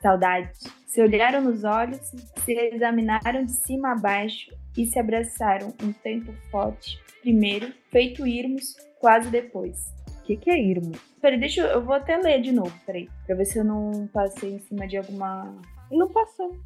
saudade. 0.00 0.50
Se 0.86 1.02
olharam 1.02 1.42
nos 1.42 1.64
olhos, 1.64 2.00
se 2.44 2.52
examinaram 2.52 3.44
de 3.44 3.52
cima 3.52 3.92
a 3.92 3.96
baixo 3.96 4.50
e 4.76 4.86
se 4.86 4.98
abraçaram 4.98 5.74
um 5.82 5.92
tempo 5.92 6.32
forte, 6.50 6.98
primeiro, 7.20 7.72
feito 7.90 8.26
irmos, 8.26 8.74
quase 8.98 9.30
depois. 9.30 9.94
O 10.20 10.22
que, 10.22 10.36
que 10.36 10.50
é 10.50 10.60
irmo? 10.60 10.92
Peraí, 11.20 11.38
deixa 11.38 11.60
eu, 11.60 11.66
eu 11.66 11.84
vou 11.84 11.94
até 11.94 12.16
ler 12.16 12.40
de 12.40 12.52
novo, 12.52 12.72
peraí, 12.84 13.08
pra 13.26 13.36
ver 13.36 13.44
se 13.44 13.58
eu 13.58 13.64
não 13.64 14.08
passei 14.12 14.54
em 14.54 14.58
cima 14.60 14.86
de 14.86 14.96
alguma. 14.96 15.60
Não 15.90 16.08
passou. 16.08 16.56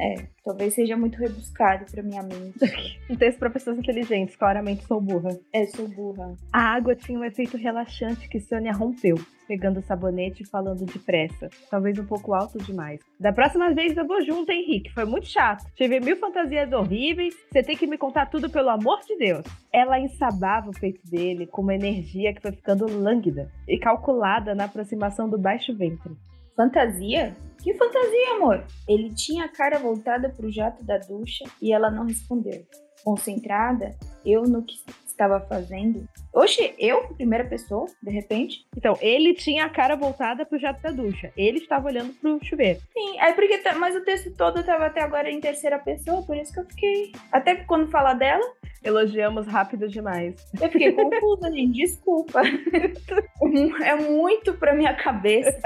É, 0.00 0.26
talvez 0.44 0.74
seja 0.74 0.96
muito 0.96 1.18
rebuscado 1.18 1.84
pra 1.90 2.02
minha 2.02 2.22
mente. 2.22 2.56
Um 3.08 3.16
texto 3.16 3.38
para 3.38 3.50
pessoas 3.50 3.78
inteligentes, 3.78 4.34
claramente 4.34 4.84
sou 4.84 5.00
burra. 5.00 5.38
É, 5.52 5.64
sou 5.66 5.86
burra. 5.88 6.34
A 6.52 6.74
água 6.74 6.94
tinha 6.94 7.18
um 7.18 7.24
efeito 7.24 7.56
relaxante 7.56 8.28
que 8.28 8.40
Sônia 8.40 8.72
rompeu, 8.72 9.16
pegando 9.46 9.78
o 9.78 9.82
sabonete 9.82 10.42
e 10.42 10.46
falando 10.46 10.84
depressa. 10.84 11.48
Talvez 11.70 11.96
um 11.98 12.04
pouco 12.04 12.34
alto 12.34 12.58
demais. 12.58 13.00
Da 13.18 13.32
próxima 13.32 13.72
vez 13.72 13.96
eu 13.96 14.06
vou 14.06 14.20
junto, 14.24 14.50
Henrique. 14.50 14.92
Foi 14.92 15.04
muito 15.04 15.28
chato. 15.28 15.64
Tive 15.76 16.00
mil 16.00 16.16
fantasias 16.16 16.72
horríveis. 16.72 17.34
Você 17.50 17.62
tem 17.62 17.76
que 17.76 17.86
me 17.86 17.96
contar 17.96 18.26
tudo, 18.26 18.50
pelo 18.50 18.70
amor 18.70 19.00
de 19.06 19.16
Deus. 19.16 19.44
Ela 19.72 20.00
ensabava 20.00 20.70
o 20.70 20.80
peito 20.80 21.00
dele 21.08 21.46
com 21.46 21.62
uma 21.62 21.74
energia 21.74 22.34
que 22.34 22.42
foi 22.42 22.52
ficando 22.52 22.86
lânguida 22.86 23.50
e 23.68 23.78
calculada 23.78 24.52
na 24.52 24.64
aproximação 24.64 25.28
do 25.28 25.38
baixo 25.38 25.74
ventre. 25.76 26.12
Fantasia? 26.56 27.36
Que 27.62 27.74
fantasia, 27.74 28.36
amor? 28.36 28.64
Ele 28.88 29.12
tinha 29.12 29.44
a 29.44 29.48
cara 29.48 29.78
voltada 29.78 30.30
pro 30.30 30.50
jato 30.50 30.82
da 30.82 30.96
ducha 30.96 31.44
e 31.60 31.72
ela 31.72 31.90
não 31.90 32.06
respondeu. 32.06 32.64
Concentrada, 33.04 33.90
eu 34.24 34.42
no 34.44 34.64
que 34.64 34.76
estava 35.06 35.38
fazendo. 35.40 36.08
Oxe, 36.36 36.74
eu, 36.78 37.02
primeira 37.14 37.44
pessoa, 37.44 37.86
de 38.02 38.10
repente? 38.10 38.66
Então, 38.76 38.96
ele 39.00 39.32
tinha 39.34 39.64
a 39.64 39.70
cara 39.70 39.96
voltada 39.96 40.44
pro 40.44 40.58
jato 40.58 40.82
da 40.82 40.90
ducha. 40.90 41.32
Ele 41.36 41.58
estava 41.58 41.88
olhando 41.88 42.12
pro 42.20 42.38
chuveiro. 42.44 42.78
Sim, 42.92 43.18
é 43.18 43.32
porque. 43.32 43.58
tá- 43.58 43.74
Mas 43.74 43.96
o 43.96 44.04
texto 44.04 44.30
todo 44.36 44.62
tava 44.62 44.86
até 44.86 45.00
agora 45.02 45.30
em 45.30 45.40
terceira 45.40 45.78
pessoa, 45.78 46.22
por 46.26 46.36
isso 46.36 46.52
que 46.52 46.60
eu 46.60 46.66
fiquei. 46.66 47.12
Até 47.32 47.56
quando 47.56 47.90
fala 47.90 48.12
dela, 48.14 48.44
Elogiamos 48.84 49.48
rápido 49.48 49.88
demais. 49.88 50.34
eu 50.60 50.68
fiquei 50.70 50.92
confusa, 50.94 51.50
gente. 51.50 51.72
Desculpa. 51.72 52.40
É 53.84 53.96
muito 53.96 54.54
pra 54.54 54.74
minha 54.74 54.94
cabeça. 54.94 55.58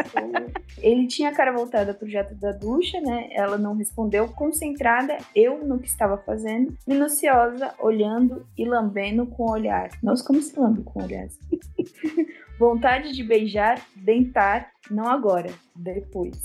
Ele 0.79 1.07
tinha 1.07 1.29
a 1.29 1.35
cara 1.35 1.53
voltada 1.53 1.93
pro 1.93 2.09
jato 2.09 2.35
da 2.37 2.51
ducha, 2.53 2.99
né? 3.01 3.29
Ela 3.33 3.59
não 3.59 3.75
respondeu, 3.77 4.29
concentrada, 4.29 5.19
eu 5.35 5.59
no 5.67 5.79
que 5.79 5.89
estava 5.89 6.17
fazendo, 6.19 6.75
minuciosa, 6.87 7.75
olhando 7.79 8.47
e 8.57 8.65
lambendo 8.65 9.27
com 9.27 9.43
o 9.45 9.53
olhar. 9.53 9.91
Nossa, 10.03 10.25
como 10.25 10.41
se 10.41 10.55
olhar? 10.95 11.27
Vontade 12.59 13.13
de 13.13 13.23
beijar, 13.25 13.81
dentar, 13.97 14.71
não 14.91 15.09
agora, 15.09 15.51
depois. 15.75 16.37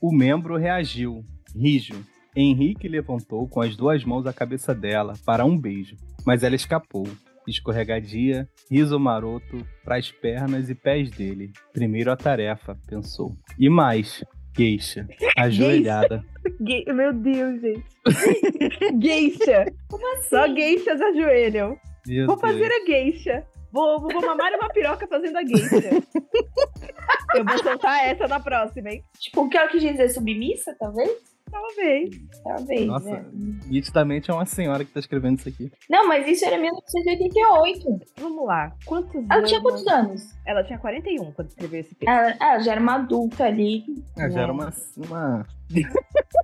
O 0.00 0.10
membro 0.14 0.56
reagiu, 0.56 1.22
rijo. 1.54 2.04
Henrique 2.34 2.88
levantou 2.88 3.46
com 3.48 3.60
as 3.60 3.76
duas 3.76 4.04
mãos 4.04 4.24
a 4.26 4.32
cabeça 4.32 4.72
dela 4.74 5.14
para 5.26 5.44
um 5.44 5.58
beijo, 5.58 5.96
mas 6.24 6.42
ela 6.42 6.54
escapou. 6.54 7.06
Escorregadia, 7.48 8.48
riso 8.70 8.98
maroto 9.00 9.66
para 9.84 9.96
as 9.96 10.10
pernas 10.12 10.70
e 10.70 10.74
pés 10.74 11.10
dele. 11.10 11.50
Primeiro 11.72 12.12
a 12.12 12.16
tarefa, 12.16 12.78
pensou. 12.86 13.34
E 13.58 13.68
mais, 13.68 14.22
queixa, 14.54 15.08
ajoelhada. 15.36 16.24
Gay- 16.60 16.84
Meu 16.92 17.12
Deus, 17.12 17.60
gente. 17.60 17.84
geisha. 19.00 19.66
Como 19.88 20.16
assim? 20.16 20.28
Só 20.28 20.46
geishas 20.54 21.00
ajoelham. 21.00 21.76
Meu 22.06 22.26
Vou 22.26 22.38
fazer 22.38 22.68
Deus. 22.68 22.82
a 22.82 22.86
geisha. 22.86 23.46
Vou, 23.72 24.00
vou, 24.00 24.10
vou 24.10 24.22
mamar 24.26 24.52
uma 24.54 24.68
piroca 24.68 25.06
fazendo 25.06 25.36
a 25.36 25.44
geisha. 25.44 25.76
Eu 27.34 27.44
vou 27.44 27.58
soltar 27.58 28.04
essa 28.06 28.26
na 28.26 28.40
próxima, 28.40 28.90
hein? 28.90 29.04
Tipo, 29.18 29.42
o 29.42 29.48
que 29.48 29.56
ela 29.56 29.68
quis 29.68 29.80
dizer? 29.80 30.08
Submissa, 30.08 30.74
talvez? 30.78 31.10
Talvez. 31.50 32.10
Talvez, 32.42 32.86
Nossa, 32.86 33.10
né? 33.10 33.24
nitidamente 33.66 34.30
é 34.30 34.34
uma 34.34 34.46
senhora 34.46 34.84
que 34.84 34.92
tá 34.92 35.00
escrevendo 35.00 35.38
isso 35.38 35.48
aqui. 35.48 35.70
Não, 35.88 36.08
mas 36.08 36.26
isso 36.26 36.44
era 36.44 36.56
1988. 36.58 38.00
Vamos 38.18 38.46
lá. 38.46 38.72
Quantos 38.84 39.14
Ela 39.14 39.34
anos? 39.36 39.48
tinha 39.48 39.60
quantos 39.60 39.86
anos? 39.86 40.22
Ela 40.46 40.64
tinha 40.64 40.78
41 40.78 41.32
quando 41.32 41.48
escreveu 41.48 41.80
esse 41.80 41.94
texto. 41.94 42.08
Ela, 42.08 42.36
ela 42.40 42.58
já 42.60 42.72
era 42.72 42.80
uma 42.80 42.94
adulta 42.94 43.44
ali. 43.44 43.84
Já 44.16 44.28
né? 44.28 44.42
era 44.42 44.52
uma. 44.52 44.72
uma... 44.96 45.46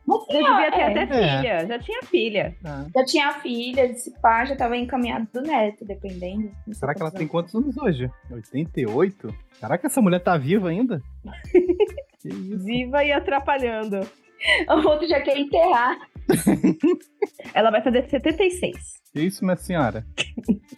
Uma 0.06 0.24
Já 0.30 0.70
devia 0.70 0.70
ter 0.70 0.80
é. 0.80 1.02
até 1.02 1.06
filha. 1.06 1.66
Já 1.66 1.78
tinha 1.80 2.02
filha. 2.04 2.56
Ah, 2.64 2.86
Já 2.94 3.04
tinha 3.04 3.32
filha, 3.40 3.86
esse 3.86 4.12
pá, 4.20 4.44
já 4.44 4.54
tava 4.54 4.76
encaminhado 4.76 5.26
do 5.32 5.42
neto, 5.42 5.84
dependendo. 5.84 6.48
Será 6.72 6.94
que 6.94 7.02
ela 7.02 7.10
quantos 7.10 7.18
tem 7.18 7.26
quantos 7.26 7.54
anos 7.54 7.76
hoje? 7.76 8.08
88? 8.30 9.34
Caraca, 9.60 9.86
essa 9.88 10.00
mulher 10.00 10.20
tá 10.20 10.36
viva 10.38 10.68
ainda? 10.68 11.02
Viva 12.24 13.04
e 13.04 13.12
atrapalhando. 13.12 14.00
O 14.68 14.88
outro 14.88 15.08
já 15.08 15.20
quer 15.20 15.38
enterrar. 15.38 15.96
Ela 17.54 17.70
vai 17.70 17.82
fazer 17.82 18.08
76. 18.08 18.76
Que 19.12 19.20
isso, 19.22 19.44
minha 19.44 19.56
senhora? 19.56 20.04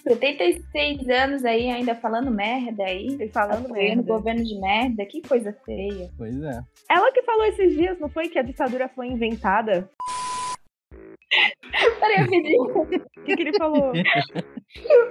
76 0.07 1.09
anos 1.09 1.45
aí, 1.45 1.71
ainda 1.71 1.95
falando 1.95 2.31
merda 2.31 2.85
aí. 2.85 3.17
E 3.21 3.29
falando 3.29 3.67
apoiando 3.67 4.03
merda. 4.03 4.13
governo 4.15 4.45
de 4.45 4.61
merda, 4.61 5.05
que 5.07 5.21
coisa 5.23 5.53
feia. 5.65 6.11
Pois 6.17 6.41
é. 6.43 6.61
Ela 6.91 7.13
que 7.13 7.23
falou 7.23 7.45
esses 7.47 7.75
dias, 7.77 7.99
não 7.99 8.09
foi? 8.09 8.29
Que 8.29 8.39
a 8.39 8.43
ditadura 8.43 8.89
foi 8.89 9.09
inventada? 9.09 9.91
Peraí, 12.01 12.17
rapidinho. 12.17 12.63
O 12.63 12.87
que, 12.87 13.37
que 13.37 13.43
ele 13.43 13.59
falou? 13.59 13.93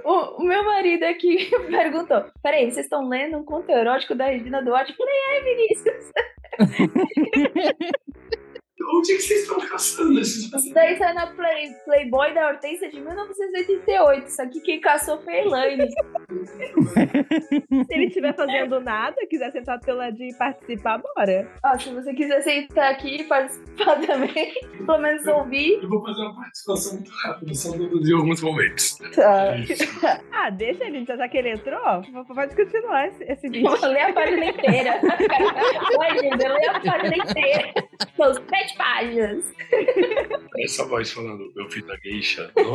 o, 0.04 0.42
o 0.42 0.44
meu 0.44 0.64
marido 0.64 1.04
aqui 1.04 1.48
perguntou: 1.70 2.24
Peraí, 2.42 2.70
vocês 2.70 2.86
estão 2.86 3.08
lendo 3.08 3.38
um 3.38 3.44
conto 3.44 3.70
erótico 3.70 4.14
da 4.14 4.26
Regina 4.26 4.62
Duarte? 4.62 4.92
Eu 4.92 4.96
falei: 4.96 5.14
É, 5.28 5.42
Vinícius. 5.42 6.12
Onde 8.96 9.12
é 9.12 9.16
que 9.16 9.22
vocês 9.22 9.40
estão 9.42 9.58
caçando 9.60 10.20
esses 10.20 10.52
Isso 10.52 10.74
daí 10.74 10.96
saiu 10.96 11.14
na 11.14 11.26
Play, 11.26 11.74
Playboy 11.84 12.34
da 12.34 12.48
Hortência 12.48 12.88
de 12.88 13.00
1988. 13.00 14.26
Isso 14.26 14.42
aqui 14.42 14.60
quem 14.60 14.80
caçou 14.80 15.20
foi 15.22 15.34
a 15.34 15.44
Elaine. 15.44 15.88
Se 17.86 17.94
ele 17.94 18.06
estiver 18.06 18.34
fazendo 18.34 18.80
nada, 18.80 19.16
quiser 19.28 19.50
sentar 19.52 19.78
do 19.78 19.84
teu 19.84 19.96
ladinho 19.96 20.30
e 20.30 20.34
participar, 20.34 20.98
bora. 20.98 21.50
Ó, 21.64 21.78
se 21.78 21.92
você 21.92 22.14
quiser 22.14 22.42
sentar 22.42 22.92
aqui 22.92 23.22
e 23.22 23.24
participar 23.24 23.96
também, 24.06 24.54
pelo 24.86 24.98
menos 24.98 25.26
ouvir. 25.26 25.80
Eu 25.82 25.88
vou 25.88 26.02
fazer 26.04 26.22
uma 26.22 26.36
participação 26.36 26.94
muito 26.94 27.10
rápida, 27.10 27.54
só 27.54 27.76
de 27.76 28.14
alguns 28.14 28.42
momentos. 28.42 28.98
Tá. 29.14 29.54
Ah, 30.30 30.50
deixa 30.50 30.84
ele, 30.84 31.04
já 31.04 31.28
que 31.28 31.38
ele 31.38 31.50
entrou, 31.50 31.80
pode 32.34 32.54
continuar 32.54 33.08
esse, 33.08 33.24
esse 33.24 33.48
vídeo. 33.48 33.76
Vou 33.76 33.90
ler 33.90 34.02
a 34.02 34.12
página 34.12 34.44
inteira. 34.44 35.00
Vai, 35.96 36.18
gente, 36.18 36.44
eu 36.44 36.54
leio 36.54 36.70
a 36.70 36.80
página 36.80 37.16
inteira. 37.16 37.87
São 38.16 38.32
sete 38.34 38.76
páginas. 38.76 39.44
Essa 40.60 40.84
voz 40.86 41.10
falando, 41.12 41.52
eu 41.56 41.68
fiz 41.70 41.88
a 41.90 41.96
geisha. 41.96 42.50
Não, 42.56 42.72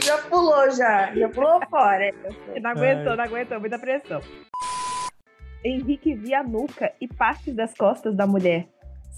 Já 0.00 0.18
pulou, 0.18 0.70
já. 0.70 1.14
Já 1.14 1.28
pulou 1.28 1.60
fora. 1.68 2.10
Não 2.60 2.70
aguentou, 2.70 3.16
não 3.16 3.24
aguentou, 3.24 3.60
muita 3.60 3.78
pressão. 3.78 4.20
Henrique 5.64 6.14
via 6.14 6.40
a 6.40 6.44
nuca 6.44 6.92
e 7.00 7.08
partes 7.08 7.54
das 7.54 7.74
costas 7.74 8.16
da 8.16 8.26
mulher. 8.26 8.68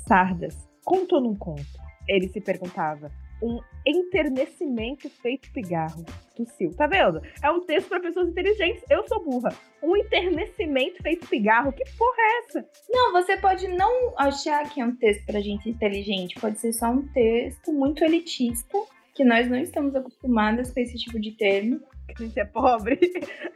Sardas. 0.08 0.56
Conto 0.84 1.16
ou 1.16 1.20
não 1.20 1.37
conto? 1.37 1.64
Ele 2.08 2.28
se 2.28 2.40
perguntava. 2.40 3.10
Um 3.42 3.61
enternecimento 3.87 5.09
feito 5.09 5.50
pigarro. 5.52 6.04
Tossiu. 6.37 6.75
Tá 6.75 6.87
vendo? 6.87 7.23
É 7.42 7.50
um 7.50 7.61
texto 7.61 7.88
para 7.88 8.00
pessoas 8.00 8.28
inteligentes. 8.28 8.82
Eu 8.90 9.06
sou 9.09 9.25
burra. 9.25 9.54
Um 9.82 9.97
enternecimento 9.97 11.02
feito 11.02 11.26
pigarro. 11.26 11.73
Que 11.73 11.85
porra 11.97 12.16
é 12.18 12.38
essa? 12.38 12.68
Não, 12.88 13.12
você 13.12 13.37
pode 13.37 13.66
não 13.68 14.14
achar 14.18 14.68
que 14.68 14.80
é 14.80 14.85
um 14.85 14.94
texto 14.94 15.25
pra 15.25 15.40
gente 15.40 15.68
inteligente. 15.68 16.38
Pode 16.40 16.59
ser 16.59 16.73
só 16.73 16.90
um 16.90 17.06
texto 17.09 17.73
muito 17.73 18.04
elitista, 18.04 18.78
que 19.14 19.25
nós 19.25 19.49
não 19.49 19.59
estamos 19.59 19.94
acostumadas 19.94 20.73
com 20.73 20.80
esse 20.80 20.99
tipo 20.99 21.18
de 21.18 21.32
termo. 21.32 21.80
Que 22.09 22.23
a 22.23 22.26
gente 22.26 22.40
é 22.40 22.44
pobre. 22.44 22.99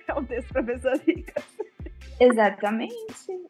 É 0.06 0.12
um 0.12 0.24
texto 0.24 0.52
para 0.52 0.62
pessoas 0.62 1.00
ricas. 1.00 1.42
Exatamente. 2.20 2.94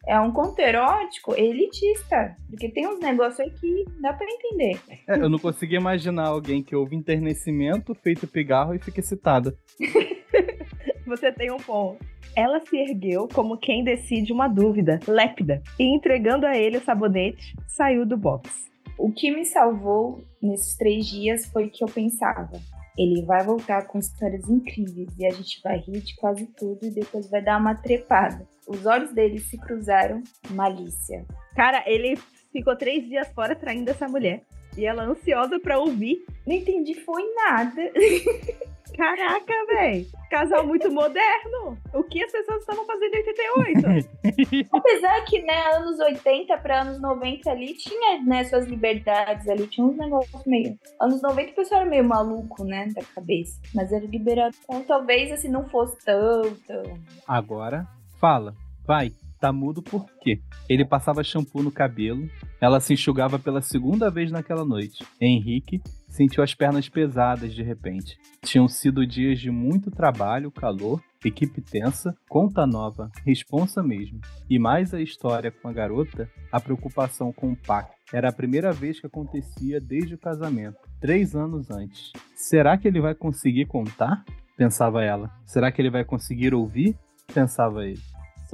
É 0.06 0.18
um 0.18 0.32
conto 0.32 0.58
erótico 0.58 1.34
elitista. 1.34 2.36
Porque 2.48 2.68
tem 2.68 2.86
uns 2.86 3.00
negócios 3.00 3.40
aí 3.40 3.50
que 3.50 3.84
dá 4.00 4.12
pra 4.12 4.26
entender. 4.26 4.80
É, 5.08 5.16
eu 5.16 5.28
não 5.28 5.38
consigo 5.38 5.74
imaginar 5.74 6.28
alguém 6.28 6.62
que 6.62 6.74
ouve 6.74 6.96
enternecimento, 6.96 7.94
feito 7.94 8.26
pigarro 8.26 8.74
e 8.74 8.78
fica 8.78 9.00
excitada. 9.00 9.56
Você 11.06 11.30
tem 11.32 11.52
um 11.52 11.58
ponto. 11.58 12.04
Ela 12.34 12.60
se 12.60 12.76
ergueu 12.76 13.28
como 13.32 13.58
quem 13.58 13.84
decide 13.84 14.32
uma 14.32 14.48
dúvida, 14.48 14.98
lépida, 15.06 15.62
e 15.78 15.84
entregando 15.94 16.46
a 16.46 16.56
ele 16.56 16.78
o 16.78 16.82
sabonete, 16.82 17.54
saiu 17.68 18.04
do 18.04 18.16
box. 18.16 18.50
O 18.98 19.12
que 19.12 19.30
me 19.30 19.44
salvou 19.44 20.24
nesses 20.42 20.76
três 20.76 21.06
dias 21.06 21.46
foi 21.46 21.68
que 21.68 21.84
eu 21.84 21.88
pensava. 21.88 22.60
Ele 22.96 23.24
vai 23.24 23.44
voltar 23.44 23.86
com 23.86 23.98
histórias 23.98 24.48
incríveis 24.48 25.08
e 25.18 25.26
a 25.26 25.30
gente 25.30 25.60
vai 25.62 25.78
rir 25.78 26.00
de 26.00 26.14
quase 26.16 26.46
tudo 26.46 26.78
e 26.82 26.90
depois 26.90 27.28
vai 27.28 27.42
dar 27.42 27.58
uma 27.58 27.74
trepada. 27.74 28.46
Os 28.66 28.86
olhos 28.86 29.12
dele 29.12 29.38
se 29.38 29.58
cruzaram, 29.58 30.22
malícia. 30.50 31.24
Cara, 31.54 31.82
ele 31.86 32.16
ficou 32.52 32.76
três 32.76 33.04
dias 33.06 33.28
fora 33.28 33.54
traindo 33.54 33.90
essa 33.90 34.08
mulher. 34.08 34.42
E 34.76 34.84
ela 34.84 35.04
ansiosa 35.04 35.58
pra 35.60 35.78
ouvir. 35.78 36.24
Não 36.46 36.54
entendi, 36.54 36.94
foi 36.94 37.22
nada. 37.34 37.82
Caraca, 38.96 39.52
véi. 39.68 40.06
Casal 40.30 40.66
muito 40.66 40.90
moderno. 40.90 41.76
O 41.92 42.04
que 42.04 42.22
as 42.22 42.30
pessoas 42.30 42.60
estavam 42.60 42.86
fazendo 42.86 43.14
em 43.14 43.18
88? 43.18 44.68
Apesar 44.72 45.24
que, 45.24 45.42
né, 45.42 45.74
anos 45.74 45.98
80 45.98 46.56
pra 46.58 46.82
anos 46.82 47.00
90 47.00 47.50
ali 47.50 47.74
tinha, 47.74 48.22
né, 48.22 48.44
suas 48.44 48.66
liberdades 48.66 49.48
ali, 49.48 49.66
tinha 49.66 49.86
uns 49.86 49.96
negócios 49.96 50.44
meio. 50.46 50.78
Anos 51.00 51.20
90 51.22 51.50
o 51.50 51.54
pessoal 51.54 51.80
era 51.82 51.90
meio 51.90 52.04
maluco, 52.04 52.64
né, 52.64 52.88
da 52.94 53.02
cabeça. 53.02 53.60
Mas 53.74 53.92
era 53.92 54.04
liberado. 54.06 54.54
Então 54.64 54.82
talvez, 54.84 55.32
assim, 55.32 55.48
não 55.48 55.68
fosse 55.68 55.96
tão, 56.04 56.54
tão. 56.66 56.98
Agora, 57.26 57.86
fala. 58.20 58.54
Vai. 58.86 59.12
Tá 59.40 59.52
mudo 59.52 59.82
por 59.82 60.06
quê? 60.22 60.40
Ele 60.70 60.86
passava 60.86 61.22
shampoo 61.22 61.62
no 61.62 61.70
cabelo, 61.70 62.30
ela 62.60 62.80
se 62.80 62.94
enxugava 62.94 63.38
pela 63.38 63.60
segunda 63.60 64.10
vez 64.10 64.30
naquela 64.32 64.64
noite. 64.64 65.04
Henrique 65.20 65.82
sentiu 66.14 66.44
as 66.44 66.54
pernas 66.54 66.88
pesadas 66.88 67.52
de 67.52 67.62
repente. 67.62 68.16
Tinham 68.44 68.68
sido 68.68 69.04
dias 69.04 69.40
de 69.40 69.50
muito 69.50 69.90
trabalho, 69.90 70.50
calor, 70.50 71.02
equipe 71.24 71.60
tensa, 71.60 72.14
conta 72.28 72.64
nova, 72.64 73.10
responsa 73.26 73.82
mesmo. 73.82 74.20
E 74.48 74.56
mais 74.56 74.94
a 74.94 75.00
história 75.00 75.50
com 75.50 75.68
a 75.68 75.72
garota, 75.72 76.30
a 76.52 76.60
preocupação 76.60 77.32
com 77.32 77.50
o 77.50 77.56
pacto. 77.56 77.94
Era 78.12 78.28
a 78.28 78.32
primeira 78.32 78.72
vez 78.72 79.00
que 79.00 79.06
acontecia 79.08 79.80
desde 79.80 80.14
o 80.14 80.18
casamento, 80.18 80.78
três 81.00 81.34
anos 81.34 81.68
antes. 81.68 82.12
Será 82.36 82.78
que 82.78 82.86
ele 82.86 83.00
vai 83.00 83.14
conseguir 83.14 83.66
contar? 83.66 84.24
Pensava 84.56 85.02
ela. 85.02 85.32
Será 85.44 85.72
que 85.72 85.82
ele 85.82 85.90
vai 85.90 86.04
conseguir 86.04 86.54
ouvir? 86.54 86.96
Pensava 87.34 87.84
ele. 87.84 88.00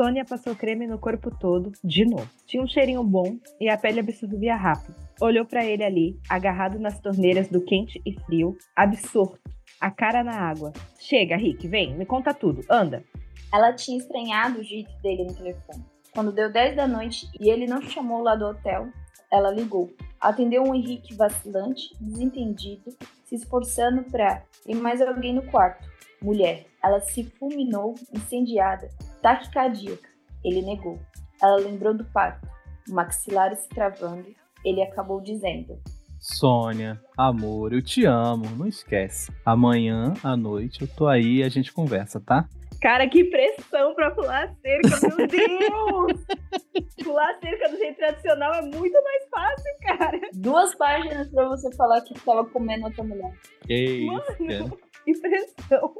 Sônia 0.01 0.25
passou 0.25 0.57
creme 0.57 0.87
no 0.87 0.99
corpo 0.99 1.31
todo, 1.31 1.73
de 1.85 2.07
novo. 2.07 2.27
Tinha 2.47 2.63
um 2.63 2.67
cheirinho 2.67 3.05
bom 3.05 3.37
e 3.61 3.69
a 3.69 3.77
pele 3.77 4.01
absorvia 4.01 4.57
rápido. 4.57 4.95
Olhou 5.21 5.45
para 5.45 5.63
ele 5.63 5.85
ali, 5.85 6.19
agarrado 6.27 6.79
nas 6.79 6.99
torneiras 6.99 7.51
do 7.51 7.63
quente 7.63 8.01
e 8.07 8.19
frio, 8.21 8.57
absorto, 8.75 9.39
a 9.79 9.91
cara 9.91 10.25
na 10.25 10.33
água. 10.33 10.73
Chega, 10.99 11.37
Rick, 11.37 11.69
vem, 11.69 11.95
me 11.99 12.07
conta 12.07 12.33
tudo, 12.33 12.65
anda. 12.71 13.05
Ela 13.53 13.75
tinha 13.75 13.99
estranhado 13.99 14.61
o 14.61 14.65
jeito 14.65 14.91
dele 15.03 15.25
no 15.25 15.35
telefone. 15.35 15.85
Quando 16.15 16.33
deu 16.33 16.51
10 16.51 16.77
da 16.77 16.89
noite 16.89 17.29
e 17.39 17.51
ele 17.51 17.67
não 17.67 17.83
chamou 17.83 18.23
lá 18.23 18.35
do 18.35 18.47
hotel, 18.47 18.89
ela 19.31 19.51
ligou. 19.51 19.93
Atendeu 20.19 20.63
um 20.63 20.75
Henrique 20.75 21.15
vacilante, 21.15 21.91
desentendido, 22.01 22.91
se 23.27 23.35
esforçando 23.35 24.03
para 24.05 24.45
ir 24.67 24.77
mais 24.77 25.03
alguém 25.03 25.35
no 25.35 25.43
quarto. 25.43 25.87
Mulher. 26.23 26.70
Ela 26.83 27.01
se 27.01 27.25
fulminou, 27.25 27.95
incendiada, 28.15 28.89
taquicardíaca. 29.23 30.09
Ele 30.45 30.63
negou. 30.63 30.99
Ela 31.43 31.57
lembrou 31.57 31.95
do 31.95 32.05
pacto, 32.05 32.49
o 32.89 32.95
maxilar 32.95 33.55
se 33.57 33.69
travando. 33.69 34.27
Ele 34.65 34.83
acabou 34.83 35.21
dizendo: 35.21 35.79
Sônia, 36.19 37.01
amor, 37.17 37.73
eu 37.73 37.83
te 37.83 38.05
amo, 38.05 38.45
não 38.57 38.67
esquece. 38.67 39.33
Amanhã 39.45 40.13
à 40.23 40.37
noite 40.37 40.83
eu 40.83 40.89
tô 40.89 41.07
aí 41.07 41.37
e 41.37 41.43
a 41.43 41.49
gente 41.49 41.73
conversa, 41.73 42.21
tá? 42.21 42.47
Cara, 42.81 43.07
que 43.09 43.25
pressão 43.25 43.95
pra 43.95 44.11
pular 44.11 44.45
a 44.45 44.55
cerca, 44.55 45.17
meu 45.17 45.27
Deus! 45.27 46.25
pular 47.05 47.31
a 47.31 47.41
cerca 47.41 47.69
do 47.69 47.77
jeito 47.77 47.97
tradicional 47.97 48.55
é 48.55 48.63
muito 48.63 49.03
mais 49.03 49.29
fácil, 49.31 49.73
cara. 49.83 50.21
Duas 50.35 50.75
páginas 50.75 51.29
pra 51.31 51.49
você 51.49 51.75
falar 51.77 52.01
que 52.01 52.15
tava 52.21 52.45
comendo 52.47 52.87
outra 52.87 53.05
mulher. 53.05 53.33
Que 53.67 53.75
isso, 53.75 54.07
Mano, 54.07 54.25
cara. 54.25 54.71
que 55.05 55.21
pressão. 55.21 55.95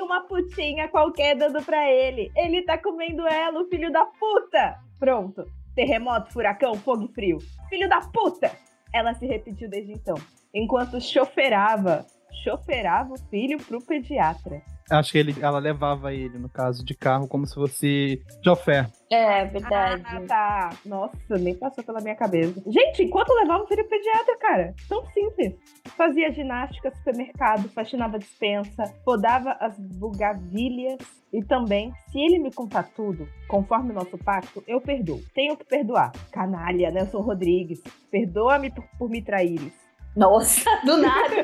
Uma 0.00 0.20
putinha 0.20 0.88
qualquer 0.88 1.34
dando 1.34 1.62
pra 1.62 1.90
ele. 1.90 2.30
Ele 2.36 2.62
tá 2.62 2.76
comendo 2.76 3.26
ela, 3.26 3.60
o 3.60 3.68
filho 3.68 3.90
da 3.90 4.04
puta! 4.04 4.78
Pronto. 4.98 5.44
Terremoto, 5.74 6.32
furacão, 6.32 6.74
fogo 6.74 7.04
e 7.04 7.14
frio. 7.14 7.38
Filho 7.68 7.88
da 7.88 8.00
puta! 8.00 8.50
Ela 8.92 9.14
se 9.14 9.26
repetiu 9.26 9.68
desde 9.68 9.92
então. 9.92 10.16
Enquanto 10.54 11.00
choferava, 11.00 12.06
choferava 12.44 13.14
o 13.14 13.18
filho 13.30 13.58
pro 13.58 13.84
pediatra. 13.84 14.62
Acho 14.90 15.12
que 15.12 15.18
ele, 15.18 15.34
ela 15.40 15.58
levava 15.58 16.14
ele, 16.14 16.38
no 16.38 16.48
caso, 16.48 16.84
de 16.84 16.94
carro, 16.94 17.28
como 17.28 17.46
se 17.46 17.54
fosse 17.54 18.22
chofer. 18.44 18.90
É, 19.10 19.44
verdade. 19.46 20.02
Ah, 20.06 20.20
tá. 20.26 20.70
Nossa, 20.84 21.16
nem 21.38 21.54
passou 21.54 21.84
pela 21.84 22.00
minha 22.00 22.14
cabeça. 22.14 22.62
Gente, 22.66 23.02
enquanto 23.02 23.34
levava 23.34 23.64
o 23.64 23.66
filho 23.66 23.86
pro 23.86 23.98
pediatra, 23.98 24.38
cara. 24.38 24.74
Tão 24.88 25.04
simples. 25.06 25.54
Fazia 25.96 26.32
ginástica, 26.32 26.94
supermercado, 26.96 27.68
faxinava 27.70 28.18
dispensa, 28.18 28.84
podava 29.04 29.56
as 29.60 29.78
bugavilhas. 29.78 30.98
E 31.32 31.44
também, 31.44 31.92
se 32.10 32.18
ele 32.18 32.38
me 32.38 32.50
contar 32.50 32.84
tudo, 32.96 33.28
conforme 33.48 33.90
o 33.90 33.94
nosso 33.94 34.16
pacto, 34.16 34.64
eu 34.66 34.80
perdoo. 34.80 35.20
Tenho 35.34 35.56
que 35.56 35.64
perdoar. 35.64 36.12
Canalha, 36.32 36.90
Nelson 36.90 37.20
Rodrigues. 37.20 37.82
Perdoa-me 38.10 38.70
por, 38.70 38.84
por 38.98 39.10
me 39.10 39.20
traíres. 39.20 39.87
Nossa, 40.16 40.64
do 40.84 40.96
nada. 40.96 41.34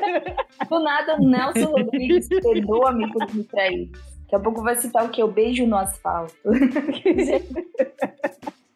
Do 0.69 0.79
nada, 0.79 1.15
o 1.15 1.25
Nelson 1.25 1.71
Rodrigues 1.71 2.27
perdoa-me 2.27 3.11
por 3.11 3.33
me 3.33 3.43
trair. 3.43 3.89
Daqui 4.23 4.35
a 4.35 4.39
pouco 4.39 4.61
vai 4.61 4.75
citar 4.75 5.05
o 5.05 5.09
que? 5.09 5.23
O 5.23 5.27
beijo 5.27 5.65
no 5.67 5.77
asfalto. 5.77 6.35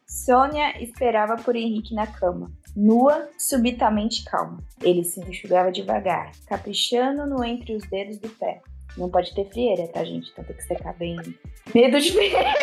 Sônia 0.07 0.81
esperava 0.81 1.35
por 1.37 1.55
Henrique 1.55 1.95
na 1.95 2.05
cama, 2.05 2.51
nua, 2.75 3.29
subitamente 3.37 4.23
calma. 4.25 4.59
Ele 4.81 5.03
se 5.03 5.19
enxugava 5.21 5.71
devagar, 5.71 6.31
caprichando 6.47 7.25
no 7.25 7.43
entre 7.43 7.75
os 7.75 7.83
dedos 7.89 8.19
do 8.19 8.29
pé. 8.29 8.61
Não 8.97 9.09
pode 9.09 9.33
ter 9.33 9.49
frieira, 9.49 9.87
tá, 9.87 10.03
gente? 10.03 10.29
Então 10.31 10.43
tem 10.43 10.55
que 10.55 10.63
secar 10.63 10.93
bem. 10.97 11.17
Medo 11.73 11.99
de 11.99 12.11
frieira. 12.11 12.53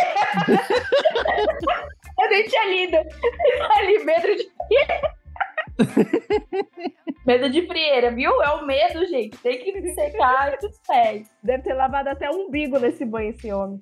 Eu 2.18 2.30
nem 2.30 2.44
tinha 2.48 2.64
lido. 2.66 2.96
Ali, 3.76 4.04
medo 4.04 4.26
de 4.36 4.48
medo 7.26 7.50
de 7.50 7.66
frieira, 7.66 8.10
viu? 8.10 8.42
É 8.42 8.50
o 8.50 8.66
medo, 8.66 9.06
gente. 9.06 9.36
Tem 9.38 9.58
que 9.58 9.94
secar 9.94 10.56
os 10.62 10.78
pés. 10.86 11.28
Deve 11.42 11.62
ter 11.62 11.74
lavado 11.74 12.08
até 12.08 12.30
o 12.30 12.46
umbigo 12.46 12.78
nesse 12.78 13.04
banho, 13.04 13.30
esse 13.30 13.52
homem. 13.52 13.78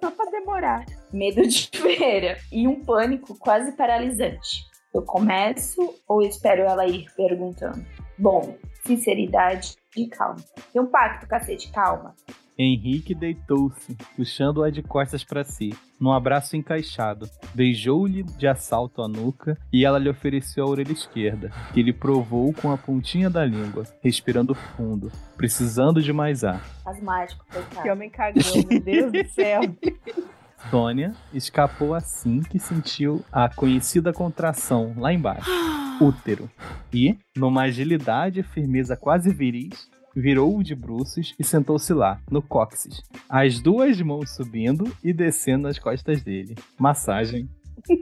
Só 0.00 0.10
pra 0.10 0.30
demorar. 0.30 0.84
Medo 1.12 1.42
de 1.46 1.68
frieira. 1.74 2.38
E 2.50 2.66
um 2.66 2.84
pânico 2.84 3.38
quase 3.38 3.76
paralisante. 3.76 4.64
Eu 4.94 5.02
começo 5.02 5.94
ou 6.06 6.22
espero 6.22 6.62
ela 6.62 6.86
ir 6.86 7.06
perguntando? 7.16 7.82
Bom, 8.18 8.56
sinceridade 8.84 9.76
e 9.96 10.06
calma. 10.06 10.36
Tem 10.72 10.82
um 10.82 10.86
pacto, 10.86 11.26
cacete, 11.26 11.72
calma. 11.72 12.14
Henrique 12.58 13.14
deitou-se, 13.14 13.96
puxando-a 14.16 14.70
de 14.70 14.82
costas 14.82 15.24
para 15.24 15.42
si, 15.42 15.74
num 15.98 16.12
abraço 16.12 16.56
encaixado. 16.56 17.28
Beijou-lhe 17.54 18.22
de 18.22 18.46
assalto 18.46 19.02
a 19.02 19.08
nuca 19.08 19.56
e 19.72 19.84
ela 19.84 19.98
lhe 19.98 20.08
ofereceu 20.08 20.64
a 20.64 20.68
orelha 20.68 20.92
esquerda, 20.92 21.50
que 21.72 21.80
ele 21.80 21.92
provou 21.92 22.52
com 22.52 22.70
a 22.70 22.76
pontinha 22.76 23.30
da 23.30 23.44
língua, 23.44 23.84
respirando 24.02 24.54
fundo, 24.54 25.10
precisando 25.36 26.02
de 26.02 26.12
mais 26.12 26.44
ar. 26.44 26.62
Asmático, 26.84 27.44
Que 27.46 27.52
coitado. 27.52 27.88
homem 27.90 28.10
cagão, 28.10 28.42
meu 28.68 28.80
Deus 28.80 29.12
do 29.12 29.28
céu. 29.28 29.60
Sônia 30.70 31.12
escapou 31.34 31.92
assim 31.92 32.40
que 32.40 32.58
sentiu 32.58 33.24
a 33.32 33.48
conhecida 33.48 34.12
contração 34.12 34.94
lá 34.96 35.12
embaixo, 35.12 35.50
útero, 36.00 36.48
e, 36.92 37.18
numa 37.36 37.62
agilidade 37.62 38.40
e 38.40 38.42
firmeza 38.44 38.96
quase 38.96 39.32
viris, 39.34 39.90
virou-o 40.14 40.62
de 40.62 40.74
bruços 40.74 41.34
e 41.38 41.44
sentou-se 41.44 41.92
lá, 41.92 42.20
no 42.30 42.40
cóccix, 42.42 43.02
as 43.28 43.60
duas 43.60 44.00
mãos 44.00 44.30
subindo 44.34 44.84
e 45.02 45.12
descendo 45.12 45.64
nas 45.64 45.78
costas 45.78 46.22
dele. 46.22 46.54
Massagem. 46.78 47.48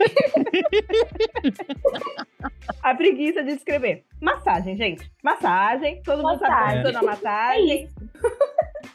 A 2.83 2.94
preguiça 2.94 3.42
de 3.44 3.53
escrever. 3.53 4.05
Massagem, 4.20 4.77
gente. 4.77 5.11
Massagem. 5.23 6.03
Todo 6.03 6.23
mundo 6.23 6.38
sabe 6.38 6.51
Massagem. 6.51 6.83
que 6.83 6.92
funciona 6.92 6.99
a 6.99 7.03
É 7.03 7.07
massagem. 7.16 7.85
isso. 7.85 7.94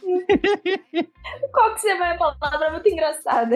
Qual 1.52 1.74
que 1.76 1.82
você 1.82 1.98
vai 1.98 2.18
falar? 2.18 2.36
Palavra 2.36 2.72
muito 2.72 2.90
engraçada. 2.90 3.56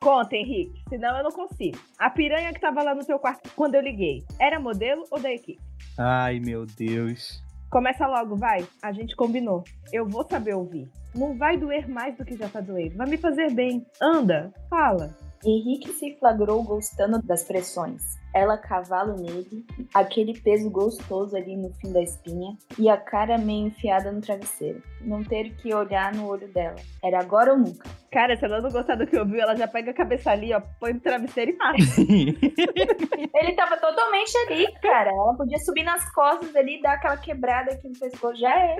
Conta, 0.00 0.36
Henrique. 0.36 0.82
Senão 0.88 1.16
eu 1.16 1.24
não 1.24 1.30
consigo. 1.30 1.78
A 1.98 2.10
piranha 2.10 2.52
que 2.52 2.60
tava 2.60 2.82
lá 2.82 2.94
no 2.94 3.04
teu 3.04 3.18
quarto 3.18 3.50
quando 3.56 3.74
eu 3.74 3.80
liguei. 3.82 4.22
Era 4.38 4.60
modelo 4.60 5.04
ou 5.10 5.18
da 5.20 5.32
equipe? 5.32 5.60
Ai, 5.98 6.38
meu 6.40 6.66
Deus. 6.66 7.42
Começa 7.74 8.06
logo, 8.06 8.36
vai. 8.36 8.64
A 8.80 8.92
gente 8.92 9.16
combinou. 9.16 9.64
Eu 9.92 10.06
vou 10.06 10.24
saber 10.30 10.54
ouvir. 10.54 10.88
Não 11.12 11.36
vai 11.36 11.58
doer 11.58 11.88
mais 11.88 12.16
do 12.16 12.24
que 12.24 12.36
já 12.36 12.48
tá 12.48 12.60
doendo. 12.60 12.96
Vai 12.96 13.08
me 13.08 13.16
fazer 13.16 13.52
bem. 13.52 13.84
Anda, 14.00 14.54
fala. 14.70 15.10
Henrique 15.44 15.92
se 15.92 16.16
flagrou 16.20 16.62
gostando 16.62 17.20
das 17.20 17.42
pressões. 17.42 18.00
Ela 18.34 18.58
cavalo 18.58 19.14
nele, 19.16 19.64
aquele 19.94 20.38
peso 20.40 20.68
gostoso 20.68 21.36
ali 21.36 21.56
no 21.56 21.72
fim 21.74 21.92
da 21.92 22.02
espinha 22.02 22.56
e 22.76 22.88
a 22.88 22.96
cara 22.96 23.38
meio 23.38 23.68
enfiada 23.68 24.10
no 24.10 24.20
travesseiro. 24.20 24.82
Não 25.00 25.22
ter 25.22 25.54
que 25.56 25.72
olhar 25.72 26.12
no 26.12 26.26
olho 26.26 26.48
dela. 26.48 26.74
Era 27.02 27.20
agora 27.20 27.52
ou 27.52 27.58
nunca. 27.58 27.88
Cara, 28.10 28.36
se 28.36 28.44
ela 28.44 28.60
não 28.60 28.70
gostar 28.70 28.96
do 28.96 29.06
que 29.06 29.16
ouviu, 29.18 29.40
ela 29.40 29.54
já 29.56 29.68
pega 29.68 29.90
a 29.90 29.94
cabeça 29.94 30.30
ali, 30.32 30.52
ó, 30.52 30.60
põe 30.80 30.94
no 30.94 31.00
travesseiro 31.00 31.52
e 31.52 31.56
mata. 31.56 31.76
Ele 33.34 33.52
tava 33.54 33.76
totalmente 33.76 34.36
ali, 34.46 34.66
cara. 34.80 35.10
Ela 35.10 35.34
podia 35.36 35.58
subir 35.58 35.82
nas 35.84 36.10
costas 36.12 36.54
ali, 36.56 36.80
dar 36.80 36.94
aquela 36.94 37.16
quebrada 37.16 37.72
aqui 37.72 37.88
no 37.88 37.98
pescoço. 37.98 38.36
Já 38.40 38.50
é. 38.58 38.76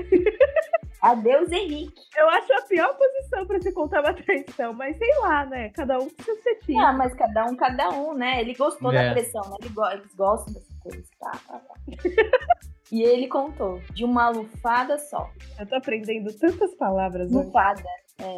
Adeus, 1.02 1.50
Henrique. 1.52 2.00
Eu 2.16 2.28
acho 2.30 2.52
a 2.54 2.62
pior 2.62 2.96
posição 2.96 3.46
pra 3.46 3.60
se 3.60 3.72
contar 3.74 4.00
uma 4.00 4.14
traição, 4.14 4.72
mas 4.72 4.96
sei 4.96 5.10
lá, 5.20 5.44
né? 5.46 5.68
Cada 5.70 5.98
um 5.98 6.08
com 6.08 6.22
seus 6.22 6.40
fetiches. 6.40 6.82
Ah, 6.82 6.92
mas 6.94 7.12
cada 7.14 7.44
um, 7.44 7.56
cada 7.56 7.90
um, 7.90 8.14
né? 8.14 8.40
Ele 8.40 8.54
gostou 8.54 8.90
É. 8.92 9.08
da 9.08 9.12
pressão, 9.12 9.42
né? 9.48 9.56
Eles 9.92 10.14
gostam 10.14 10.52
dessas 10.52 10.78
coisas. 10.80 11.08
Tá, 11.18 11.32
tá, 11.46 11.58
tá. 11.58 11.74
E 12.92 13.02
ele 13.02 13.26
contou 13.26 13.80
de 13.92 14.04
uma 14.04 14.28
lufada 14.28 14.98
só. 14.98 15.30
Eu 15.58 15.66
tô 15.66 15.74
aprendendo 15.74 16.32
tantas 16.32 16.74
palavras. 16.74 17.32
Lufada. 17.32 17.82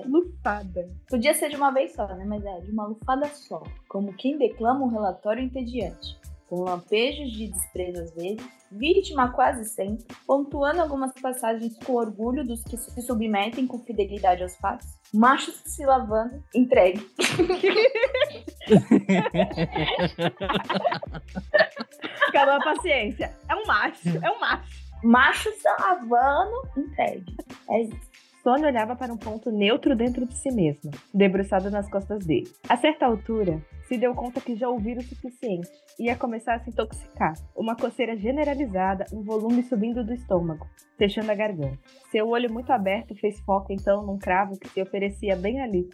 Lufada. 0.07 0.88
Podia 1.09 1.35
ser 1.35 1.51
de 1.51 1.57
uma 1.57 1.71
vez 1.71 1.92
só, 1.92 2.07
né? 2.14 2.25
Mas 2.25 2.45
é 2.45 2.61
de 2.61 2.71
uma 2.71 2.87
lufada 2.87 3.27
só. 3.27 3.62
Como 3.88 4.14
quem 4.14 4.38
declama 4.38 4.85
um 4.85 4.88
relatório 4.88 5.42
entediante. 5.42 6.19
Com 6.49 6.63
lampejos 6.63 7.33
de 7.33 7.49
desprezo 7.49 8.03
às 8.03 8.15
vezes, 8.15 8.47
vítima 8.71 9.33
quase 9.33 9.65
sempre, 9.65 10.07
pontuando 10.27 10.81
algumas 10.81 11.13
passagens 11.21 11.77
com 11.85 11.95
orgulho 11.95 12.45
dos 12.45 12.63
que 12.63 12.77
se 12.77 13.03
submetem 13.03 13.67
com 13.67 13.81
fidelidade 13.81 14.43
aos 14.43 14.57
fatos, 14.57 14.87
machos 15.13 15.61
se 15.65 15.85
lavando, 15.85 16.43
entregue. 16.55 17.05
Calma, 22.33 22.57
a 22.57 22.65
paciência. 22.65 23.33
É 23.49 23.55
um 23.55 23.67
macho, 23.67 24.09
é 24.09 24.31
um 24.31 24.41
macho. 24.41 24.87
Macho 25.03 25.51
se 25.53 25.69
lavando, 25.81 26.69
entregue. 26.77 27.37
É 27.69 27.83
isso. 27.83 28.01
Sônia 28.43 28.69
olhava 28.69 28.95
para 28.95 29.13
um 29.13 29.17
ponto 29.17 29.51
neutro 29.51 29.97
dentro 29.97 30.25
de 30.25 30.35
si 30.35 30.53
mesma, 30.53 30.93
debruçada 31.13 31.69
nas 31.69 31.91
costas 31.91 32.25
dele. 32.25 32.49
A 32.69 32.77
certa 32.77 33.05
altura, 33.05 33.61
se 33.87 33.96
deu 33.96 34.14
conta 34.14 34.40
que 34.40 34.57
já 34.57 34.68
ouviram 34.68 35.01
o 35.01 35.05
suficiente. 35.05 35.68
Ia 35.99 36.16
começar 36.16 36.55
a 36.55 36.61
se 36.61 36.70
intoxicar. 36.70 37.35
Uma 37.55 37.77
coceira 37.77 38.16
generalizada, 38.16 39.07
um 39.12 39.22
volume 39.22 39.62
subindo 39.62 40.05
do 40.05 40.12
estômago, 40.12 40.66
fechando 40.99 41.31
a 41.31 41.35
garganta. 41.35 41.79
Seu 42.11 42.29
olho 42.29 42.53
muito 42.53 42.70
aberto 42.72 43.14
fez 43.14 43.40
foco 43.40 43.72
então 43.72 44.05
num 44.05 44.18
cravo 44.18 44.59
que 44.59 44.68
se 44.68 44.83
oferecia 44.83 45.37
bem 45.37 45.61
ali. 45.61 45.88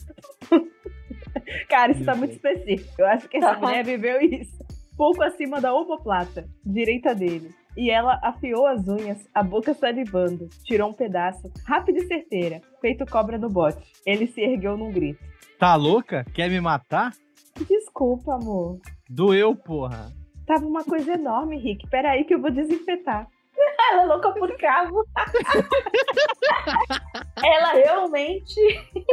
Cara, 1.68 1.92
isso 1.92 2.05
tá 2.05 2.14
muito 2.14 2.33
específico. 2.33 2.94
Eu 2.98 3.07
acho 3.07 3.28
que 3.28 3.37
essa 3.37 3.55
mulher 3.61 3.85
viveu 3.85 4.20
isso. 4.20 4.62
Pouco 4.96 5.22
acima 5.22 5.61
da 5.61 5.74
omoplata, 5.74 6.46
direita 6.64 7.14
dele. 7.14 7.50
E 7.76 7.90
ela 7.90 8.20
afiou 8.22 8.66
as 8.66 8.87
unhas, 8.87 9.26
a 9.35 9.42
boca 9.42 9.72
salivando, 9.72 10.48
tirou 10.62 10.90
um 10.90 10.92
pedaço, 10.92 11.50
rápida 11.66 12.00
e 12.00 12.07
certeira, 12.07 12.61
feito 12.83 13.07
cobra 13.07 13.38
no 13.38 13.48
bote. 13.48 13.83
Ele 14.07 14.26
se 14.26 14.42
ergueu 14.42 14.76
num 14.76 14.92
grito. 14.92 15.24
Tá 15.59 15.74
louca? 15.74 16.24
Quer 16.35 16.50
me 16.50 16.61
matar? 16.61 17.12
Desculpa, 17.69 18.35
amor. 18.35 18.81
Doeu, 19.09 19.55
porra. 19.55 20.12
Tava 20.47 20.67
uma 20.67 20.85
coisa 20.85 21.12
enorme, 21.12 21.59
Rick. 21.59 21.88
Peraí 21.88 22.25
que 22.25 22.35
eu 22.35 22.41
vou 22.41 22.51
desinfetar. 22.51 23.29
Ela 23.93 24.03
é 24.03 24.07
louca 24.07 24.33
por 24.33 24.57
cravo. 24.57 25.05
ela 27.45 27.73
realmente 27.73 28.55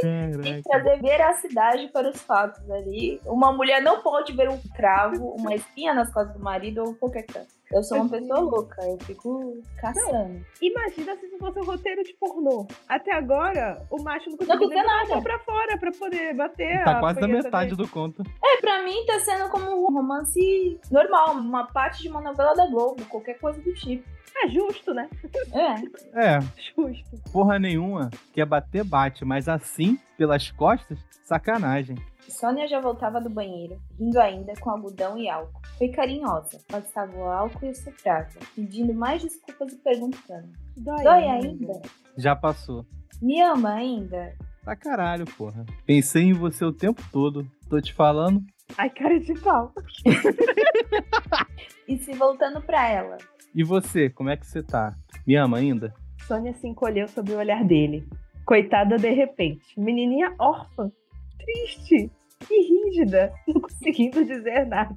tem 0.02 0.56
que 0.56 0.64
trazer 0.64 1.02
veracidade 1.02 1.88
para 1.90 2.10
os 2.10 2.22
fatos 2.22 2.70
ali. 2.70 3.20
Uma 3.26 3.52
mulher 3.52 3.82
não 3.82 4.02
pode 4.02 4.34
ver 4.34 4.50
um 4.50 4.60
cravo, 4.76 5.34
uma 5.36 5.56
espinha 5.56 5.94
nas 5.94 6.14
costas 6.14 6.36
do 6.36 6.44
marido 6.44 6.84
ou 6.84 6.96
qualquer 6.96 7.26
coisa. 7.26 7.48
Eu 7.72 7.84
sou 7.84 8.00
uma 8.00 8.10
pessoa 8.10 8.40
louca, 8.40 8.82
eu 8.84 8.98
fico 9.02 9.62
caçando. 9.80 10.44
Imagina 10.62 11.16
se 11.18 11.28
isso 11.28 11.38
fosse 11.38 11.60
um 11.60 11.64
roteiro 11.66 12.04
de 12.04 12.14
pornô. 12.14 12.68
Até 12.88 13.14
agora, 13.14 13.86
o 13.92 14.02
macho 14.02 14.30
não 14.32 14.38
Não 14.40 14.48
conseguiu 14.58 14.70
nem 14.70 14.84
nada. 14.84 15.22
pra 15.22 15.38
fora 15.40 15.78
pra 15.78 15.92
poder 15.92 16.34
bater 16.34 16.84
Tá 16.84 16.98
a 16.98 17.00
quase 17.00 17.20
da 17.20 17.28
metade 17.28 17.76
dele. 17.76 17.84
do 17.84 17.88
conto. 17.88 18.24
É, 18.44 18.60
pra 18.60 18.82
mim 18.84 19.06
tá 19.06 19.20
sendo 19.20 19.50
como 19.50 19.70
um 19.88 19.94
romance 19.94 20.80
normal, 20.92 21.36
uma 21.36 21.68
parte 21.68 22.02
de 22.02 22.10
uma 22.10 22.22
novela 22.22 22.56
da 22.56 22.66
Globo, 22.68 23.06
qualquer 23.06 23.38
coisa 23.40 23.62
do 23.62 23.74
tipo. 23.76 24.04
É 24.44 24.48
justo, 24.48 24.94
né? 24.94 25.10
É. 26.14 26.36
É, 26.36 26.40
Justo. 26.76 27.04
porra 27.32 27.60
nenhuma. 27.60 28.10
Quer 28.34 28.46
bater, 28.46 28.84
bate. 28.86 29.26
Mas 29.26 29.50
assim, 29.50 30.00
pelas 30.18 30.50
costas, 30.52 30.98
sacanagem. 31.26 31.98
Sônia 32.30 32.68
já 32.68 32.80
voltava 32.80 33.20
do 33.20 33.30
banheiro, 33.30 33.80
rindo 34.00 34.20
ainda 34.20 34.54
com 34.60 34.70
algodão 34.70 35.18
e 35.18 35.30
álcool. 35.30 35.62
Foi 35.78 35.90
carinhosa, 35.90 36.60
passava 36.68 37.16
o 37.18 37.24
álcool 37.24 37.66
e 37.66 37.76
soprava, 37.76 38.30
pedindo 38.56 38.94
mais 38.94 39.22
desculpas 39.22 39.74
e 39.74 39.78
perguntando: 39.78 40.50
Dói, 40.78 41.04
Dói 41.04 41.24
ainda? 41.28 41.82
Já 42.18 42.36
passou. 42.36 42.86
Me 43.22 43.42
ama 43.42 43.74
ainda? 43.74 44.34
Pra 44.64 44.76
caralho, 44.76 45.26
porra. 45.38 45.66
Pensei 45.86 46.24
em 46.24 46.34
você 46.34 46.64
o 46.64 46.72
tempo 46.74 47.02
todo. 47.12 47.50
Tô 47.70 47.82
te 47.82 47.94
falando. 47.94 48.44
Ai, 48.78 48.90
cara 48.90 49.20
de 49.20 49.34
pau. 49.40 49.74
E 51.88 51.98
se 51.98 52.14
voltando 52.14 52.62
pra 52.62 52.88
ela: 52.88 53.18
E 53.56 53.64
você, 53.64 54.12
como 54.12 54.30
é 54.30 54.38
que 54.38 54.46
você 54.46 54.62
tá? 54.62 54.96
Me 55.26 55.36
ama 55.36 55.58
ainda? 55.58 55.92
Sônia 56.28 56.54
se 56.54 56.68
encolheu 56.68 57.08
sob 57.08 57.32
o 57.32 57.38
olhar 57.40 57.64
dele. 57.64 58.08
Coitada 58.46 58.98
de 58.98 59.10
repente. 59.10 59.80
Menininha 59.80 60.36
órfã. 60.38 60.92
Triste. 61.40 62.12
E 62.50 62.88
rígida. 62.90 63.34
Não 63.48 63.62
conseguindo 63.62 64.24
dizer 64.26 64.66
nada. 64.68 64.96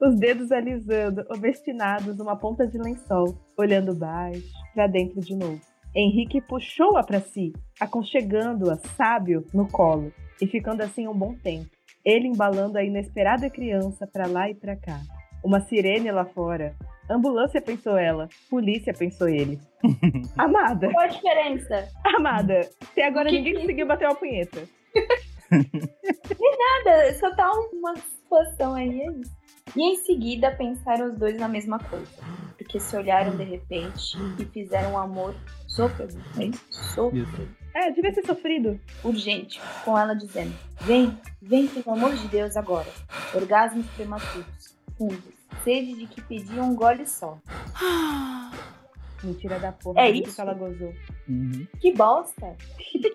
Os 0.00 0.18
dedos 0.18 0.50
alisando, 0.50 1.24
obstinados 1.30 2.16
numa 2.18 2.36
ponta 2.36 2.66
de 2.66 2.78
lençol. 2.78 3.36
Olhando 3.56 3.94
baixo, 3.94 4.42
pra 4.74 4.86
dentro 4.86 5.20
de 5.20 5.34
novo. 5.36 5.60
Henrique 5.94 6.40
puxou-a 6.40 7.04
pra 7.04 7.20
si, 7.20 7.52
aconchegando-a, 7.78 8.76
sábio, 8.96 9.44
no 9.52 9.68
colo. 9.68 10.12
E 10.40 10.46
ficando 10.46 10.80
assim 10.82 11.06
um 11.06 11.14
bom 11.16 11.34
tempo. 11.34 11.68
Ele 12.04 12.26
embalando 12.26 12.78
a 12.78 12.84
inesperada 12.84 13.48
criança 13.50 14.06
pra 14.06 14.26
lá 14.26 14.50
e 14.50 14.54
pra 14.54 14.74
cá. 14.74 14.98
Uma 15.44 15.60
sirene 15.60 16.10
lá 16.10 16.24
fora. 16.24 16.74
Ambulância, 17.10 17.60
pensou 17.60 17.96
ela. 17.98 18.28
Polícia, 18.50 18.92
pensou 18.94 19.28
ele. 19.28 19.58
Amada, 20.38 20.90
Qual 20.90 21.04
a 21.04 21.08
diferença? 21.08 21.88
amada. 22.16 22.60
Até 22.90 23.06
agora 23.06 23.28
Que 23.28 23.36
ninguém 23.36 23.52
que- 23.54 23.60
conseguiu 23.60 23.86
bater 23.86 24.08
uma 24.08 24.14
punheta. 24.16 24.62
Nada, 25.52 27.14
só 27.18 27.34
tá 27.34 27.50
uma 27.72 27.94
situação 27.96 28.74
aí, 28.74 29.00
é 29.02 29.10
isso. 29.12 29.42
E 29.76 29.82
em 29.82 29.96
seguida 29.96 30.50
pensaram 30.50 31.12
os 31.12 31.18
dois 31.18 31.38
na 31.38 31.48
mesma 31.48 31.78
coisa. 31.78 32.10
Porque 32.58 32.78
se 32.78 32.96
olharam 32.96 33.36
de 33.36 33.44
repente 33.44 34.16
e 34.38 34.44
fizeram 34.44 34.92
um 34.92 34.98
amor 34.98 35.34
sôfrego. 35.66 36.12
É 36.38 36.44
isso? 36.44 36.64
Sôfrego. 36.94 37.48
É, 37.74 37.90
devia 37.90 38.12
ser 38.12 38.26
sofrido. 38.26 38.78
urgente, 39.02 39.60
com 39.84 39.98
ela 39.98 40.14
dizendo: 40.14 40.54
Vem, 40.82 41.18
vem, 41.40 41.66
pelo 41.66 41.96
amor 41.96 42.14
de 42.14 42.28
Deus, 42.28 42.56
agora. 42.56 42.88
Orgasmos 43.34 43.86
prematuros, 43.96 44.76
fundos, 44.98 45.34
sede 45.64 45.94
de 45.94 46.06
que 46.06 46.20
pediam 46.20 46.70
um 46.70 46.74
gole 46.74 47.06
só. 47.06 47.38
Mentira 49.22 49.58
da 49.58 49.72
porra. 49.72 50.00
É 50.00 50.12
do 50.12 50.22
que 50.22 50.28
isso? 50.28 50.40
ela 50.40 50.54
gozou. 50.54 50.92
Uhum. 51.28 51.66
Que 51.80 51.92
bosta! 51.92 52.56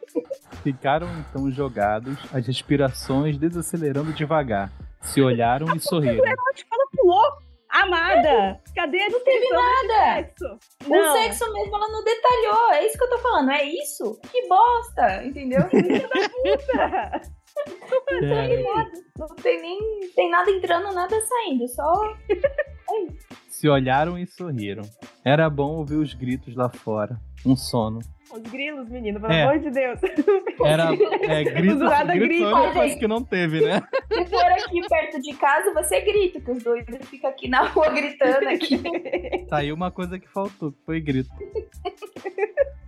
Ficaram 0.64 1.08
então 1.20 1.52
jogados, 1.52 2.18
as 2.34 2.46
respirações 2.48 3.38
desacelerando 3.38 4.14
devagar. 4.14 4.72
Se 5.02 5.22
olharam 5.22 5.76
e 5.76 5.80
sorriram. 5.80 6.24
Acho 6.54 6.66
que 6.66 6.74
ela 6.74 6.88
pulou. 6.96 7.48
Amada, 7.70 8.62
cadê 8.74 9.02
a 9.02 9.08
descrição 9.08 9.62
nada. 9.62 10.16
sexo? 10.16 10.60
O 10.88 11.14
sexo 11.14 11.54
mesmo 11.54 11.76
ela 11.76 11.88
não 11.90 12.04
detalhou, 12.04 12.72
é 12.72 12.86
isso 12.86 12.98
que 12.98 13.04
eu 13.04 13.10
tô 13.10 13.18
falando, 13.20 13.52
é 13.52 13.64
isso? 13.66 14.20
Que 14.32 14.48
bosta, 14.48 15.24
entendeu? 15.26 15.60
Puta. 15.70 17.22
É, 18.24 18.64
não 19.18 19.28
tem 19.42 19.62
nem 19.62 20.00
tem 20.16 20.30
nada 20.30 20.50
entrando, 20.50 20.94
nada 20.94 21.20
saindo, 21.20 21.68
só 21.68 22.16
se 23.50 23.68
olharam 23.68 24.18
e 24.18 24.26
sorriram. 24.26 24.84
Era 25.28 25.50
bom 25.50 25.76
ouvir 25.76 25.96
os 25.98 26.14
gritos 26.14 26.56
lá 26.56 26.70
fora. 26.70 27.20
Um 27.46 27.54
sono. 27.54 28.00
Os 28.32 28.42
grilos, 28.50 28.88
menino, 28.88 29.20
pelo 29.20 29.34
É. 29.34 29.44
amor 29.44 29.60
de 29.60 29.70
Deus. 29.70 30.00
Era 30.64 30.86
é, 31.28 31.44
grito, 31.44 31.80
Zoada 31.80 32.14
grito 32.16 32.46
é 32.46 32.50
a 32.50 32.56
única 32.62 32.74
coisa 32.80 32.96
que 32.98 33.08
não 33.10 33.22
teve, 33.22 33.60
né? 33.60 33.82
se 34.14 34.26
for 34.26 34.46
aqui 34.46 34.88
perto 34.88 35.22
de 35.22 35.34
casa, 35.34 35.74
você 35.74 36.00
grita, 36.00 36.40
que 36.40 36.50
os 36.52 36.64
dois 36.64 36.86
ficam 37.10 37.30
aqui 37.30 37.50
na 37.50 37.64
rua 37.68 37.90
gritando 37.90 38.48
aqui. 38.48 38.82
Tá 39.50 39.58
aí 39.58 39.74
uma 39.74 39.92
coisa 39.92 40.18
que 40.18 40.30
faltou, 40.30 40.72
que 40.72 40.78
foi 40.86 41.02
grito. 41.02 41.30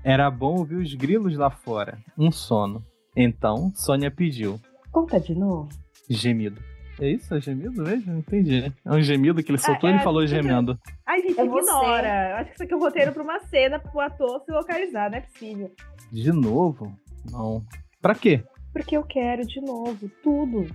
Era 0.02 0.32
bom 0.32 0.58
ouvir 0.60 0.76
os 0.76 0.94
grilos 0.94 1.36
lá 1.38 1.50
fora. 1.50 1.98
Um 2.18 2.32
sono. 2.32 2.82
Então, 3.18 3.70
Sônia 3.76 4.10
pediu. 4.10 4.62
Conta 4.94 5.20
de 5.20 5.36
novo. 5.36 5.68
Gemido. 6.10 6.62
É 7.00 7.10
isso? 7.10 7.34
É 7.34 7.40
gemido 7.40 7.82
mesmo? 7.82 8.12
Não 8.12 8.20
entendi. 8.20 8.74
É 8.84 8.92
um 8.92 9.02
gemido 9.02 9.42
que 9.42 9.52
ele 9.52 9.58
soltou 9.58 9.90
é, 9.90 9.94
e 9.94 9.96
ele 9.96 10.04
falou 10.04 10.24
é, 10.24 10.28
gemendo. 10.28 10.78
Ai, 11.06 11.22
gente, 11.22 11.40
É 11.40 11.46
ignora. 11.46 12.30
Eu 12.32 12.36
acho 12.38 12.50
que 12.50 12.56
isso 12.56 12.64
aqui 12.64 12.74
é 12.74 12.76
um 12.76 12.80
roteiro 12.80 13.14
pra 13.14 13.24
uma 13.24 13.40
cena 13.42 13.80
pro 13.80 14.00
ator 14.02 14.42
se 14.44 14.52
localizar, 14.52 15.10
não 15.10 15.18
é 15.18 15.22
possível. 15.22 15.72
De 16.12 16.32
novo? 16.32 16.94
Não. 17.32 17.64
Pra 18.02 18.14
quê? 18.14 18.44
Porque 18.74 18.98
eu 18.98 19.04
quero 19.04 19.46
de 19.46 19.62
novo, 19.62 20.10
tudo. 20.22 20.68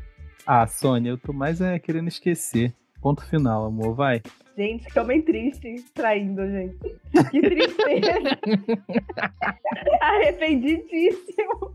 Ah, 0.46 0.66
Sônia, 0.66 1.10
eu 1.10 1.18
tô 1.18 1.32
mais 1.32 1.60
é, 1.60 1.78
querendo 1.78 2.08
esquecer. 2.08 2.72
Ponto 3.00 3.22
final, 3.26 3.66
amor, 3.66 3.94
vai. 3.94 4.22
Gente, 4.56 4.86
que 4.86 4.98
homem 4.98 5.20
triste 5.20 5.84
traindo, 5.92 6.42
gente. 6.48 6.78
Que 7.30 7.40
tristeza. 7.40 8.38
Arrependidíssimo. 10.00 11.74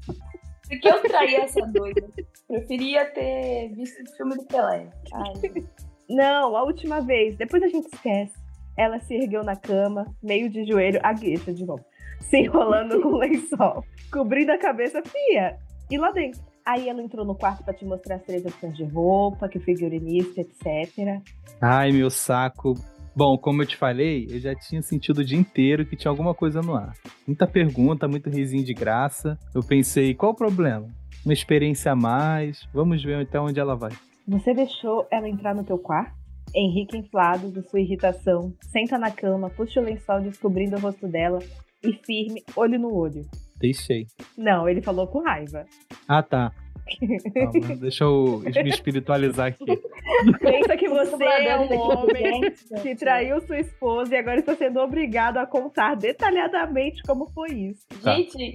Porque 0.69 0.87
eu 0.87 1.01
traí 1.01 1.35
essa 1.35 1.65
doida. 1.65 2.07
Preferia 2.47 3.05
ter 3.11 3.73
visto 3.75 4.01
o 4.03 4.15
filme 4.15 4.35
do 4.37 4.45
Pelé. 4.45 4.89
Ai, 5.13 5.65
Não, 6.09 6.55
a 6.55 6.63
última 6.63 7.01
vez. 7.01 7.35
Depois 7.35 7.63
a 7.63 7.67
gente 7.67 7.87
esquece. 7.93 8.33
Ela 8.77 8.99
se 8.99 9.15
ergueu 9.15 9.43
na 9.43 9.55
cama, 9.55 10.05
meio 10.23 10.49
de 10.49 10.63
joelho, 10.65 10.99
a 11.03 11.11
gueixa 11.11 11.53
de 11.53 11.65
novo. 11.65 11.83
Se 12.21 12.37
enrolando 12.37 13.01
com 13.01 13.09
o 13.09 13.17
lençol, 13.17 13.83
cobrindo 14.11 14.51
a 14.51 14.57
cabeça, 14.57 15.01
fia. 15.03 15.57
E 15.89 15.97
lá 15.97 16.11
dentro. 16.11 16.41
Aí 16.65 16.87
ela 16.87 17.01
entrou 17.01 17.25
no 17.25 17.35
quarto 17.35 17.63
pra 17.63 17.73
te 17.73 17.83
mostrar 17.83 18.15
as 18.15 18.23
três 18.23 18.45
opções 18.45 18.77
de 18.77 18.83
roupa, 18.83 19.49
que 19.49 19.57
o 19.57 19.61
figurinista, 19.61 20.41
etc. 20.41 21.19
Ai, 21.59 21.91
meu 21.91 22.09
saco. 22.11 22.75
Bom, 23.15 23.37
como 23.37 23.61
eu 23.61 23.65
te 23.65 23.75
falei, 23.75 24.27
eu 24.29 24.39
já 24.39 24.55
tinha 24.55 24.81
sentido 24.81 25.19
o 25.19 25.25
dia 25.25 25.37
inteiro 25.37 25.85
que 25.85 25.95
tinha 25.95 26.09
alguma 26.09 26.33
coisa 26.33 26.61
no 26.61 26.75
ar. 26.75 26.93
Muita 27.27 27.45
pergunta, 27.47 28.07
muito 28.07 28.29
risinho 28.29 28.63
de 28.63 28.73
graça. 28.73 29.37
Eu 29.53 29.61
pensei, 29.61 30.13
qual 30.13 30.31
o 30.31 30.35
problema? 30.35 30.87
Uma 31.25 31.33
experiência 31.33 31.91
a 31.91 31.95
mais, 31.95 32.67
vamos 32.73 33.03
ver 33.03 33.15
até 33.21 33.39
onde 33.39 33.59
ela 33.59 33.75
vai. 33.75 33.91
Você 34.27 34.53
deixou 34.53 35.07
ela 35.11 35.27
entrar 35.27 35.53
no 35.53 35.63
teu 35.63 35.77
quarto? 35.77 36.17
Henrique, 36.55 36.97
inflado 36.97 37.51
de 37.51 37.61
sua 37.69 37.79
irritação, 37.79 38.53
senta 38.61 38.97
na 38.97 39.11
cama, 39.11 39.49
puxa 39.49 39.79
o 39.79 39.83
lençol 39.83 40.21
descobrindo 40.21 40.77
o 40.77 40.79
rosto 40.79 41.07
dela 41.07 41.39
e 41.83 41.93
firme, 41.93 42.41
olho 42.55 42.79
no 42.79 42.93
olho. 42.93 43.25
Deixei. 43.59 44.07
Não, 44.37 44.67
ele 44.67 44.81
falou 44.81 45.07
com 45.07 45.21
raiva. 45.21 45.65
Ah, 46.07 46.23
tá. 46.23 46.51
Calma, 46.97 47.75
deixa 47.77 48.03
eu 48.03 48.39
me 48.39 48.69
espiritualizar 48.69 49.47
aqui. 49.47 49.65
Pensa 50.39 50.77
que 50.77 50.89
você 50.89 51.23
é 51.23 51.59
um 51.59 51.79
homem 51.79 52.41
que 52.81 52.95
traiu 52.95 53.41
sua 53.41 53.59
esposa 53.59 54.15
e 54.15 54.17
agora 54.17 54.39
está 54.39 54.55
sendo 54.55 54.79
obrigado 54.79 55.37
a 55.37 55.45
contar 55.45 55.95
detalhadamente 55.95 57.01
como 57.03 57.29
foi 57.31 57.51
isso. 57.51 57.87
Tá. 58.01 58.15
Gente, 58.15 58.53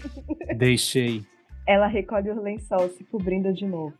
Deixei. 0.56 1.22
Ela 1.66 1.86
recolhe 1.86 2.30
o 2.30 2.42
lençol, 2.42 2.88
se 2.90 3.04
cobrindo 3.04 3.52
de 3.52 3.66
novo. 3.66 3.94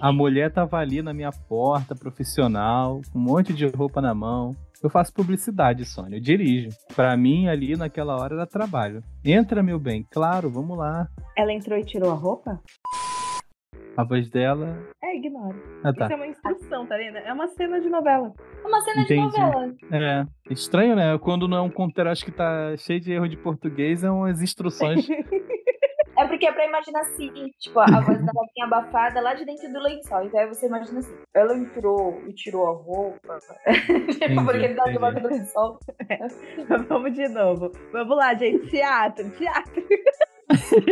A 0.00 0.12
mulher 0.12 0.52
tava 0.52 0.76
ali 0.78 1.02
na 1.02 1.12
minha 1.12 1.32
porta, 1.48 1.94
profissional, 1.94 3.00
com 3.12 3.18
um 3.18 3.22
monte 3.22 3.52
de 3.52 3.66
roupa 3.66 4.00
na 4.00 4.14
mão. 4.14 4.54
Eu 4.80 4.88
faço 4.88 5.12
publicidade, 5.12 5.84
Sônia, 5.84 6.18
eu 6.18 6.20
dirijo. 6.20 6.68
Pra 6.94 7.16
mim, 7.16 7.48
ali 7.48 7.76
naquela 7.76 8.16
hora 8.16 8.36
era 8.36 8.46
trabalho. 8.46 9.02
Entra, 9.24 9.60
meu 9.60 9.78
bem, 9.78 10.06
claro, 10.08 10.48
vamos 10.48 10.78
lá. 10.78 11.08
Ela 11.36 11.52
entrou 11.52 11.76
e 11.76 11.84
tirou 11.84 12.12
a 12.12 12.14
roupa? 12.14 12.60
A 13.98 14.04
voz 14.04 14.30
dela. 14.30 14.78
É, 15.02 15.16
ignora. 15.16 15.56
Ah, 15.82 15.90
Isso 15.90 15.98
tá. 15.98 16.08
é 16.08 16.14
uma 16.14 16.26
instrução, 16.28 16.86
tá 16.86 16.96
vendo? 16.96 17.16
É 17.16 17.32
uma 17.32 17.48
cena 17.48 17.80
de 17.80 17.88
novela. 17.90 18.32
uma 18.64 18.80
cena 18.80 19.02
Entendi. 19.02 19.28
de 19.28 19.40
novela. 19.40 19.74
É. 19.90 20.52
Estranho, 20.52 20.94
né? 20.94 21.18
Quando 21.18 21.48
não 21.48 21.56
é 21.56 21.60
um 21.62 21.70
conteúdo, 21.70 22.08
acho 22.08 22.24
que 22.24 22.30
tá 22.30 22.76
cheio 22.76 23.00
de 23.00 23.12
erro 23.12 23.28
de 23.28 23.36
português, 23.36 24.04
é 24.04 24.10
umas 24.10 24.40
instruções. 24.40 25.04
É 26.18 26.26
porque 26.26 26.46
é 26.46 26.52
pra 26.52 26.66
imaginar 26.66 26.98
assim, 27.02 27.30
tipo, 27.60 27.78
a 27.78 27.86
voz 28.00 28.18
dela 28.18 28.44
tinha 28.52 28.66
abafada 28.66 29.20
lá 29.20 29.34
de 29.34 29.44
dentro 29.44 29.72
do 29.72 29.78
lençol. 29.78 30.24
Então 30.24 30.40
aí 30.40 30.48
você 30.48 30.66
imagina 30.66 30.98
assim, 30.98 31.16
ela 31.32 31.56
entrou 31.56 32.20
e 32.26 32.34
tirou 32.34 32.66
a 32.66 32.72
roupa. 32.72 33.38
tipo, 34.18 34.44
porque 34.44 34.64
ele 34.64 34.74
tava 34.74 34.90
entendi. 34.90 34.94
debaixo 34.94 35.20
do 35.20 35.28
lençol. 35.28 35.78
Vamos 36.88 37.14
de 37.14 37.28
novo. 37.28 37.70
Vamos 37.92 38.16
lá, 38.16 38.34
gente. 38.34 38.66
Teatro, 38.68 39.30
teatro. 39.30 39.84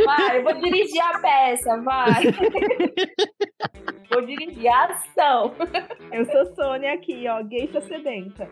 Vai, 0.05 0.39
eu 0.39 0.43
vou 0.45 0.53
dirigir 0.61 1.01
a 1.01 1.19
peça, 1.19 1.81
vai. 1.83 2.23
vou 4.13 4.25
dirigir 4.27 4.69
a 4.69 4.85
ação. 4.87 5.55
Eu 6.13 6.25
sou 6.27 6.47
Sônia 6.55 6.93
aqui, 6.95 7.27
ó, 7.29 7.43
geisha 7.49 7.81
sedenta. 7.81 8.49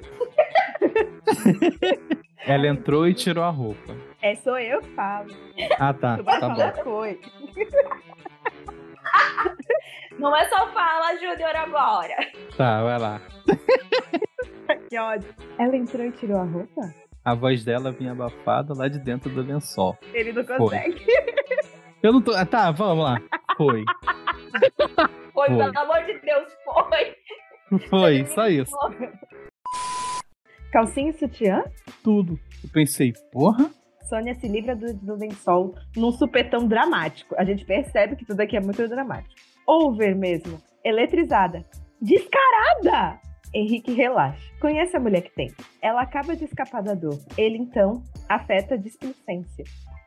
Ela 2.47 2.69
entrou 2.69 3.07
e 3.09 3.15
tirou 3.15 3.43
a 3.45 3.51
roupa. 3.51 3.95
É, 4.23 4.35
sou 4.37 4.59
eu 4.59 4.81
que 4.83 4.91
falo. 4.95 5.29
Ah, 5.79 5.93
tá. 5.95 6.17
Tu 6.19 6.25
vai 6.25 6.41
Tá 6.41 6.55
falar 6.55 6.73
bom. 6.75 6.83
foi. 6.85 7.21
Não 10.19 10.35
é 10.37 10.49
só 10.49 10.69
fala, 10.73 11.15
Júnior, 11.17 11.57
agora. 11.57 12.15
Tá, 12.57 12.83
vai 12.83 12.99
lá. 12.99 13.21
Que 14.89 14.99
ódio. 14.99 15.29
Ela 15.59 15.77
entrou 15.77 16.07
e 16.07 16.13
tirou 16.13 16.39
a 16.39 16.45
roupa? 16.45 16.81
A 17.25 17.35
voz 17.35 17.65
dela 17.65 17.91
vinha 17.91 18.13
abafada 18.13 18.75
lá 18.75 18.87
de 18.87 18.99
dentro 18.99 19.31
do 19.31 19.41
lençol. 19.41 19.97
Ele 20.13 20.33
não 20.33 20.45
consegue. 20.45 21.05
Eu 22.03 22.13
não 22.13 22.21
tô. 22.21 22.33
Ah, 22.35 22.45
tá, 22.45 22.71
vamos 22.71 23.03
lá. 23.03 23.19
Foi. 23.57 23.83
Foi, 25.33 25.49
Foi. 25.49 25.57
pelo 25.57 25.79
amor 25.79 26.05
de 26.05 26.19
Deus, 26.21 26.53
foi. 26.65 27.79
Foi, 27.89 28.27
só 28.27 28.47
isso. 28.47 28.77
Calcinha 30.71 31.11
e 31.11 31.13
sutiã? 31.15 31.65
Tudo. 32.03 32.39
Eu 32.63 32.71
pensei, 32.71 33.13
porra? 33.33 33.71
Sônia 34.09 34.35
se 34.35 34.47
livra 34.47 34.77
do, 34.77 34.93
do 34.95 35.15
lençol 35.17 35.75
num 35.97 36.13
supetão 36.13 36.69
dramático. 36.69 37.35
A 37.39 37.45
gente 37.45 37.65
percebe 37.65 38.17
que 38.17 38.27
tudo 38.27 38.41
aqui 38.41 38.57
é 38.57 38.61
muito 38.61 38.87
dramático. 38.87 39.35
Over 39.67 40.15
mesmo. 40.15 40.61
Eletrizada. 40.85 41.65
Descarada! 42.01 43.19
Henrique 43.55 43.93
relaxa. 43.93 44.53
Conhece 44.61 44.97
a 44.97 45.01
mulher 45.01 45.23
que 45.23 45.31
tem. 45.31 45.53
Ela 45.81 46.03
acaba 46.03 46.35
de 46.35 46.45
escapar 46.45 46.83
da 46.83 46.95
dor. 46.95 47.19
Ele, 47.39 47.57
então, 47.57 48.03
afeta 48.29 48.75
a 48.75 48.77
displicência. 48.77 49.65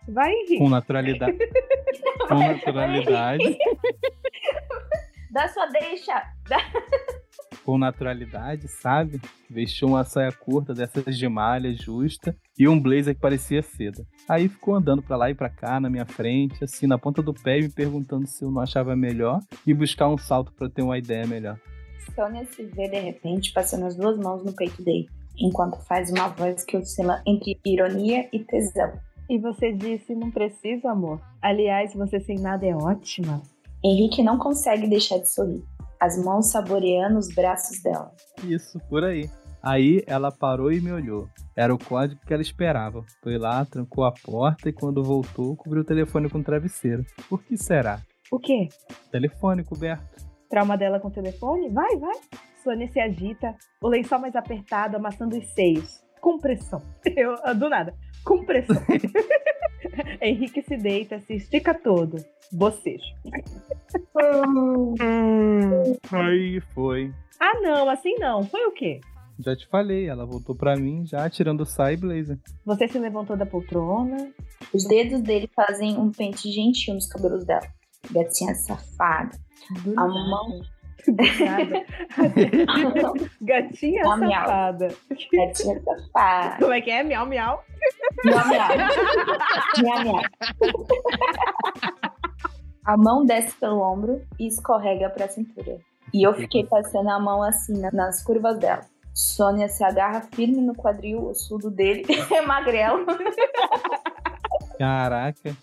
Vai, 0.10 0.32
Henrique. 0.32 0.58
Com 0.60 0.70
naturalidade. 0.70 1.38
Com 2.28 2.36
naturalidade. 2.36 3.58
Dá 5.32 5.48
sua 5.48 5.66
deixa. 5.68 6.24
Com 7.64 7.78
naturalidade, 7.78 8.68
sabe? 8.68 9.20
Vestiu 9.50 9.90
uma 9.90 10.04
saia 10.04 10.32
curta 10.32 10.74
dessas 10.74 11.18
de 11.18 11.28
malha 11.28 11.74
justa 11.74 12.36
e 12.58 12.68
um 12.68 12.80
blazer 12.80 13.14
que 13.14 13.22
parecia 13.22 13.62
seda. 13.62 14.06
Aí 14.28 14.48
ficou 14.48 14.76
andando 14.76 15.02
pra 15.02 15.18
lá 15.18 15.30
e 15.30 15.36
pra 15.36 15.50
cá 15.50 15.80
na 15.80 15.90
minha 15.90 16.06
frente, 16.06 16.64
assim, 16.64 16.88
na 16.88 16.98
ponta 16.98 17.22
do 17.22 17.34
pé, 17.34 17.60
e 17.60 17.64
me 17.64 17.70
perguntando 17.70 18.26
se 18.26 18.44
eu 18.44 18.52
não 18.52 18.62
achava 18.62 18.96
melhor 18.96 19.40
e 19.66 19.74
buscar 19.74 20.08
um 20.08 20.18
salto 20.18 20.54
pra 20.54 20.70
ter 20.70 20.82
uma 20.82 20.98
ideia 20.98 21.28
melhor. 21.28 21.60
Sônia 22.14 22.46
se 22.46 22.64
vê 22.64 22.88
de 22.88 23.00
repente 23.00 23.54
passando 23.54 23.86
as 23.86 23.96
duas 23.96 24.18
mãos 24.18 24.44
no 24.44 24.54
peito 24.54 24.84
dele, 24.84 25.08
enquanto 25.38 25.78
faz 25.86 26.12
uma 26.12 26.28
voz 26.30 26.64
que 26.64 26.78
oscila 26.78 27.22
entre 27.26 27.60
ironia 27.66 28.28
e 28.32 28.40
tesão. 28.40 28.94
E 29.30 29.38
você 29.38 29.74
disse, 29.74 30.16
não 30.16 30.32
preciso, 30.32 30.88
amor. 30.88 31.22
Aliás, 31.42 31.94
você 31.94 32.20
sem 32.22 32.40
nada 32.40 32.66
é 32.66 32.76
ótima. 32.76 33.42
Henrique 33.84 34.24
não 34.24 34.38
consegue 34.38 34.88
deixar 34.88 35.20
de 35.20 35.30
sorrir, 35.30 35.64
as 36.00 36.18
mãos 36.24 36.52
saboreando 36.52 37.20
os 37.20 37.34
braços 37.34 37.82
dela. 37.82 38.12
Isso, 38.44 38.80
por 38.90 39.04
aí. 39.04 39.30
Aí 39.62 40.02
ela 40.08 40.32
parou 40.32 40.72
e 40.72 40.80
me 40.80 40.92
olhou. 40.92 41.28
Era 41.56 41.74
o 41.74 41.78
código 41.78 42.22
que 42.26 42.34
ela 42.34 42.42
esperava. 42.42 43.04
Foi 43.22 43.38
lá, 43.38 43.66
trancou 43.66 44.06
a 44.06 44.12
porta 44.12 44.70
e 44.70 44.74
quando 44.74 45.04
voltou, 45.04 45.56
cobriu 45.56 45.82
o 45.82 45.86
telefone 45.86 46.30
com 46.30 46.40
o 46.40 46.44
travesseiro. 46.44 47.06
Por 47.28 47.44
que 47.44 47.58
será? 47.58 48.02
O 48.32 48.40
quê? 48.40 48.70
Telefone 49.12 49.64
coberto. 49.64 50.27
Trauma 50.50 50.78
dela 50.78 51.00
com 51.00 51.10
o 51.10 51.12
telefone? 51.12 51.70
Vai, 51.70 51.98
vai. 51.98 52.16
Sônia 52.64 52.88
se 52.92 53.00
agita, 53.00 53.56
o 53.82 53.88
lençol 53.88 54.20
mais 54.20 54.36
apertado, 54.36 54.98
amassando 54.98 55.38
os 55.38 55.46
seios. 55.54 56.04
Com 56.20 56.38
pressão. 56.38 56.82
Eu, 57.16 57.36
ah, 57.44 57.54
do 57.54 57.70
nada. 57.70 57.94
Com 58.26 58.44
pressão. 58.44 58.76
Henrique 60.22 60.62
se 60.62 60.78
deita, 60.78 61.20
se 61.20 61.36
estica 61.36 61.74
todo. 61.74 62.18
Bocejo. 62.52 63.06
Aí 66.12 66.60
foi. 66.74 67.14
Ah, 67.40 67.60
não, 67.62 67.90
assim 67.90 68.16
não. 68.20 68.44
Foi 68.44 68.66
o 68.66 68.72
quê? 68.72 69.00
Já 69.40 69.56
te 69.56 69.68
falei, 69.68 70.10
ela 70.10 70.26
voltou 70.26 70.56
pra 70.56 70.76
mim 70.76 71.06
já 71.06 71.30
tirando 71.30 71.62
o 71.62 71.66
saia 71.66 71.94
e 71.94 71.98
blazer. 71.98 72.40
Você 72.66 72.88
se 72.88 72.98
levantou 72.98 73.38
da 73.38 73.46
poltrona. 73.46 74.32
Os 74.74 74.86
dedos 74.86 75.22
dele 75.22 75.50
fazem 75.56 75.98
um 75.98 76.12
pente 76.12 76.52
gentil 76.52 76.96
nos 76.96 77.08
cabelos 77.08 77.46
dela. 77.46 77.68
Gatinha 78.12 78.56
safada. 78.56 79.38
Do 79.84 79.92
A 80.00 80.08
nada. 80.08 80.30
mão. 80.30 80.62
Do 81.08 81.24
nada. 81.46 81.86
Gatinha 83.42 84.02
Miau, 84.04 84.18
miau. 84.18 84.32
safada. 84.42 84.88
Gatinha 85.32 85.82
safada. 85.84 86.58
Como 86.60 86.74
é 86.74 86.82
que 86.82 86.92
é? 86.92 87.04
Miau, 87.04 87.26
miau. 87.26 87.64
Miau, 88.26 88.48
miau. 88.48 88.68
Miau, 89.84 90.04
miau. 90.04 90.22
A 92.86 92.98
mão 92.98 93.26
desce 93.26 93.56
pelo 93.58 93.82
ombro 93.82 94.22
e 94.40 94.48
escorrega 94.48 95.10
pra 95.10 95.28
cintura. 95.28 95.78
E 96.14 96.24
eu 96.26 96.34
fiquei 96.34 96.66
passando 96.66 97.10
a 97.10 97.20
mão 97.20 97.44
assim 97.44 97.78
na- 97.80 97.92
nas 97.92 98.24
curvas 98.24 98.58
dela. 98.58 98.82
Sônia 99.14 99.68
se 99.68 99.84
agarra 99.84 100.22
firme 100.34 100.62
no 100.62 100.74
quadril 100.76 101.28
ossudo 101.28 101.70
dele, 101.72 102.06
é 102.32 102.42
magrelo. 102.42 103.06
Caraca. 104.78 105.56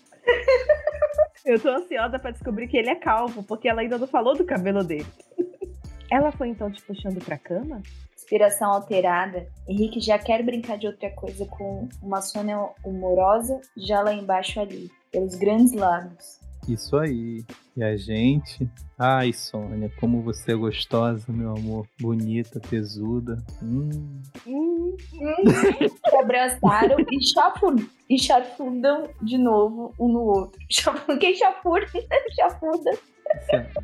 Eu 1.45 1.59
tô 1.59 1.69
ansiosa 1.69 2.17
pra 2.17 2.31
descobrir 2.31 2.67
que 2.67 2.75
ele 2.75 2.89
é 2.89 2.95
calvo, 2.95 3.43
porque 3.43 3.69
ela 3.69 3.81
ainda 3.81 3.99
não 3.99 4.07
falou 4.07 4.35
do 4.35 4.43
cabelo 4.43 4.83
dele. 4.83 5.05
Ela 6.11 6.31
foi 6.31 6.49
então 6.49 6.71
te 6.71 6.81
puxando 6.83 7.23
pra 7.23 7.37
cama? 7.37 7.81
Inspiração 8.15 8.71
alterada, 8.71 9.47
Henrique 9.67 9.99
já 9.99 10.19
quer 10.19 10.43
brincar 10.43 10.77
de 10.77 10.87
outra 10.87 11.09
coisa 11.11 11.45
com 11.47 11.89
uma 12.01 12.21
Sônia 12.21 12.57
humorosa 12.83 13.59
já 13.75 14.01
lá 14.01 14.13
embaixo 14.13 14.59
ali, 14.59 14.89
pelos 15.11 15.35
grandes 15.35 15.73
lábios. 15.73 16.39
Isso 16.67 16.97
aí. 16.97 17.43
E 17.75 17.83
a 17.83 17.95
gente. 17.97 18.69
Ai, 18.97 19.33
Sônia, 19.33 19.91
como 19.99 20.21
você 20.21 20.53
é 20.53 20.55
gostosa, 20.55 21.25
meu 21.31 21.51
amor. 21.51 21.87
Bonita, 21.99 22.59
tesuda. 22.59 23.43
Hum. 23.61 24.21
Hum, 24.47 24.95
Se 24.99 26.15
abraçaram 26.17 26.97
e, 27.11 27.23
chafur, 27.23 27.75
e 28.09 28.17
chafurdam 28.17 29.09
de 29.21 29.37
novo 29.37 29.93
um 29.99 30.07
no 30.07 30.21
outro. 30.21 30.59
Quem 31.19 31.35
chafurda? 31.35 31.87
Chafurda. 32.35 32.91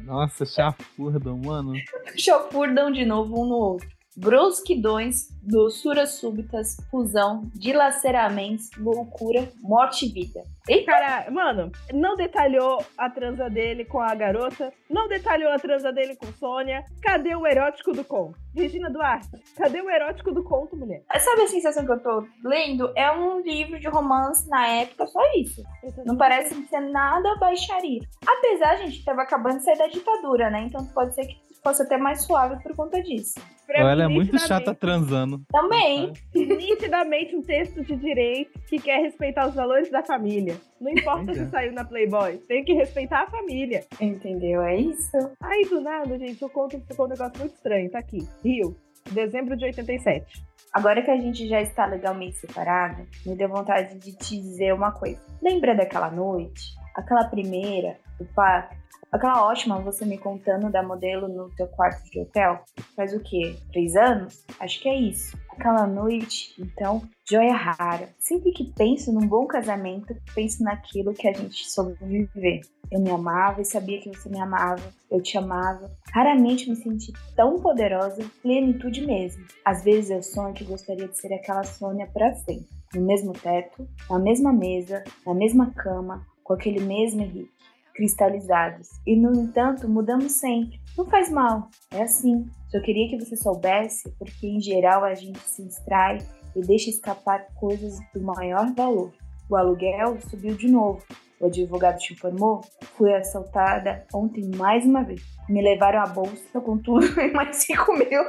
Nossa, 0.06 0.46
chafurdam, 0.46 1.38
mano. 1.44 1.74
Chafurdam 2.16 2.92
de 2.92 3.06
novo 3.06 3.42
um 3.42 3.46
no 3.46 3.56
outro. 3.56 3.90
Brusquidões, 4.16 5.28
doçuras 5.42 6.12
súbitas, 6.16 6.78
fusão, 6.90 7.50
dilaceramentos, 7.56 8.70
loucura, 8.78 9.50
morte 9.62 10.06
e 10.06 10.10
vida. 10.10 10.44
Eita, 10.68 10.92
Cara, 10.92 11.32
mano, 11.32 11.72
não 11.94 12.16
detalhou 12.16 12.84
a 12.98 13.10
transa 13.10 13.50
dele 13.50 13.86
com 13.86 14.00
a 14.00 14.14
garota, 14.14 14.72
não 14.90 15.08
detalhou 15.08 15.52
a 15.52 15.58
transa 15.58 15.92
dele 15.92 16.16
com 16.16 16.28
Sônia. 16.34 16.86
Cadê 17.02 17.36
o 17.36 17.48
erótico 17.48 17.94
do 17.94 18.04
conto? 18.04 18.38
Regina 18.56 18.90
Duarte, 18.90 19.30
cadê 19.56 19.82
o 19.82 19.90
erótico 19.90 20.32
do 20.32 20.44
conto, 20.44 20.76
mulher? 20.76 21.04
sabe 21.20 21.44
a 21.44 21.48
sensação 21.48 21.86
que 21.86 21.92
eu 21.92 22.00
tô 22.00 22.28
lendo? 22.44 22.92
É 22.96 23.12
um 23.12 23.40
livro 23.40 23.80
de 23.80 23.88
romance 23.88 24.48
na 24.50 24.68
época, 24.68 25.08
só 25.08 25.20
isso. 25.36 25.64
Não 26.06 26.18
parece 26.18 26.54
ser 26.68 26.82
nada 26.82 27.36
baixaria. 27.38 28.02
Apesar, 28.28 28.76
gente, 28.78 29.04
tava 29.04 29.22
acabando 29.22 29.60
de 29.60 29.64
sair 29.66 29.78
da 29.78 29.88
ditadura, 29.88 30.50
né? 30.50 30.64
Então 30.68 30.86
pode 30.88 31.16
ser 31.16 31.26
que 31.26 31.51
fosse 31.64 31.84
até 31.84 31.98
mais 31.98 32.24
suave 32.24 32.62
por 32.64 32.76
conta 32.76 33.02
disso. 33.02 33.40
Ou 33.70 33.88
ela 33.88 34.04
é 34.04 34.08
muito 34.08 34.38
chata 34.38 34.76
transando. 34.76 35.42
Também. 35.50 36.12
Nitidamente 36.36 37.36
um 37.36 37.42
texto 37.42 37.82
de 37.84 37.96
direito 37.96 38.60
que 38.68 38.78
quer 38.80 39.02
respeitar 39.02 39.48
os 39.48 39.56
valores 39.56 39.90
da 39.90 40.04
família. 40.04 40.56
Não 40.80 40.92
importa 40.92 41.26
Pois 41.26 41.38
é. 41.38 41.46
se 41.46 41.52
saiu 41.52 41.72
na 41.74 41.86
Playboy, 41.86 42.38
tem 42.48 42.66
que 42.66 42.74
respeitar 42.74 43.22
a 43.22 43.28
família. 43.28 43.86
Entendeu? 44.00 44.62
É 44.62 44.76
isso. 44.76 45.18
Aí 45.42 45.66
do 45.70 45.80
nada, 45.80 46.18
gente, 46.18 46.44
o 46.44 46.50
conto 46.50 46.82
ficou 46.82 47.06
um 47.06 47.10
negócio 47.10 47.40
muito 47.40 47.56
estranho. 47.56 47.90
Tá 47.90 48.00
aqui. 48.00 48.28
Rio, 48.44 48.76
dezembro 49.12 49.56
de 49.56 49.66
87. 49.66 50.44
Agora 50.74 51.02
que 51.02 51.12
a 51.12 51.18
gente 51.18 51.48
já 51.48 51.62
está 51.62 51.86
legalmente 51.86 52.38
separado, 52.38 53.06
me 53.26 53.36
deu 53.36 53.50
vontade 53.50 53.98
de 54.00 54.16
te 54.18 54.38
dizer 54.40 54.74
uma 54.74 54.92
coisa. 54.92 55.22
Lembra 55.42 55.76
daquela 55.76 56.10
noite? 56.10 56.62
Aquela 56.96 57.26
primeira, 57.26 57.98
parque? 58.26 58.76
Aquela 59.12 59.46
ótima 59.46 59.78
você 59.78 60.06
me 60.06 60.18
contando 60.18 60.72
da 60.72 60.82
modelo 60.82 61.28
no 61.28 61.50
teu 61.50 61.68
quarto 61.68 62.10
de 62.10 62.22
hotel? 62.22 62.64
Faz 62.96 63.14
o 63.14 63.20
quê? 63.20 63.58
Três 63.74 63.94
anos? 63.98 64.46
Acho 64.58 64.82
que 64.82 64.88
é 64.88 64.96
isso. 64.96 65.38
Aquela 65.52 65.86
noite, 65.86 66.56
então, 66.58 67.02
joia 67.30 67.54
rara. 67.54 68.08
Sempre 68.18 68.54
que 68.54 68.72
penso 68.72 69.12
num 69.12 69.28
bom 69.28 69.46
casamento, 69.46 70.16
penso 70.34 70.64
naquilo 70.64 71.14
que 71.14 71.28
a 71.28 71.34
gente 71.34 71.70
soube 71.70 71.94
viver. 72.02 72.62
Eu 72.90 73.02
me 73.02 73.12
amava 73.12 73.62
e 73.62 73.66
sabia 73.66 74.00
que 74.00 74.10
você 74.10 74.30
me 74.30 74.40
amava. 74.40 74.82
Eu 75.10 75.22
te 75.22 75.38
amava. 75.38 75.92
Raramente 76.14 76.70
me 76.70 76.76
senti 76.78 77.12
tão 77.36 77.60
poderosa, 77.60 78.24
plenitude 78.42 79.06
mesmo. 79.06 79.44
Às 79.66 79.84
vezes 79.84 80.10
eu 80.10 80.24
sonho 80.24 80.54
que 80.54 80.64
gostaria 80.64 81.10
de 81.10 81.20
ser 81.20 81.34
aquela 81.34 81.66
Sônia 81.66 82.08
para 82.14 82.34
sempre. 82.36 82.68
No 82.96 83.02
mesmo 83.02 83.34
teto, 83.34 83.86
na 84.10 84.20
mesma 84.20 84.54
mesa, 84.54 85.04
na 85.26 85.34
mesma 85.34 85.72
cama, 85.72 86.26
com 86.44 86.54
aquele 86.54 86.82
mesmo 86.82 87.22
Henrique, 87.22 87.61
cristalizados. 87.94 88.90
E 89.06 89.16
no 89.16 89.34
entanto, 89.34 89.88
mudamos 89.88 90.34
sempre. 90.34 90.80
Não 90.98 91.06
faz 91.06 91.30
mal, 91.30 91.70
é 91.92 92.04
assim. 92.04 92.50
Só 92.70 92.80
queria 92.82 93.10
que 93.10 93.24
você 93.24 93.36
soubesse, 93.36 94.10
porque 94.18 94.48
em 94.48 94.62
geral 94.62 95.04
a 95.04 95.14
gente 95.14 95.40
se 95.40 95.64
distrai 95.64 96.20
e 96.56 96.62
deixa 96.62 96.90
escapar 96.90 97.48
coisas 97.56 97.98
do 98.14 98.22
maior 98.22 98.74
valor. 98.74 99.12
O 99.50 99.56
aluguel 99.56 100.18
subiu 100.30 100.56
de 100.56 100.70
novo. 100.70 101.04
O 101.40 101.48
advogado 101.48 101.98
te 101.98 102.14
informou? 102.14 102.62
Fui 102.98 103.14
assaltada 103.14 104.06
ontem 104.14 104.50
mais 104.56 104.86
uma 104.86 105.04
vez. 105.04 105.22
Me 105.50 105.62
levaram 105.62 106.02
a 106.02 106.06
bolsa 106.06 106.62
com 106.62 106.78
tudo 106.78 107.06
e 107.20 107.32
mais 107.32 107.58
5 107.58 107.94
mil. 107.94 108.24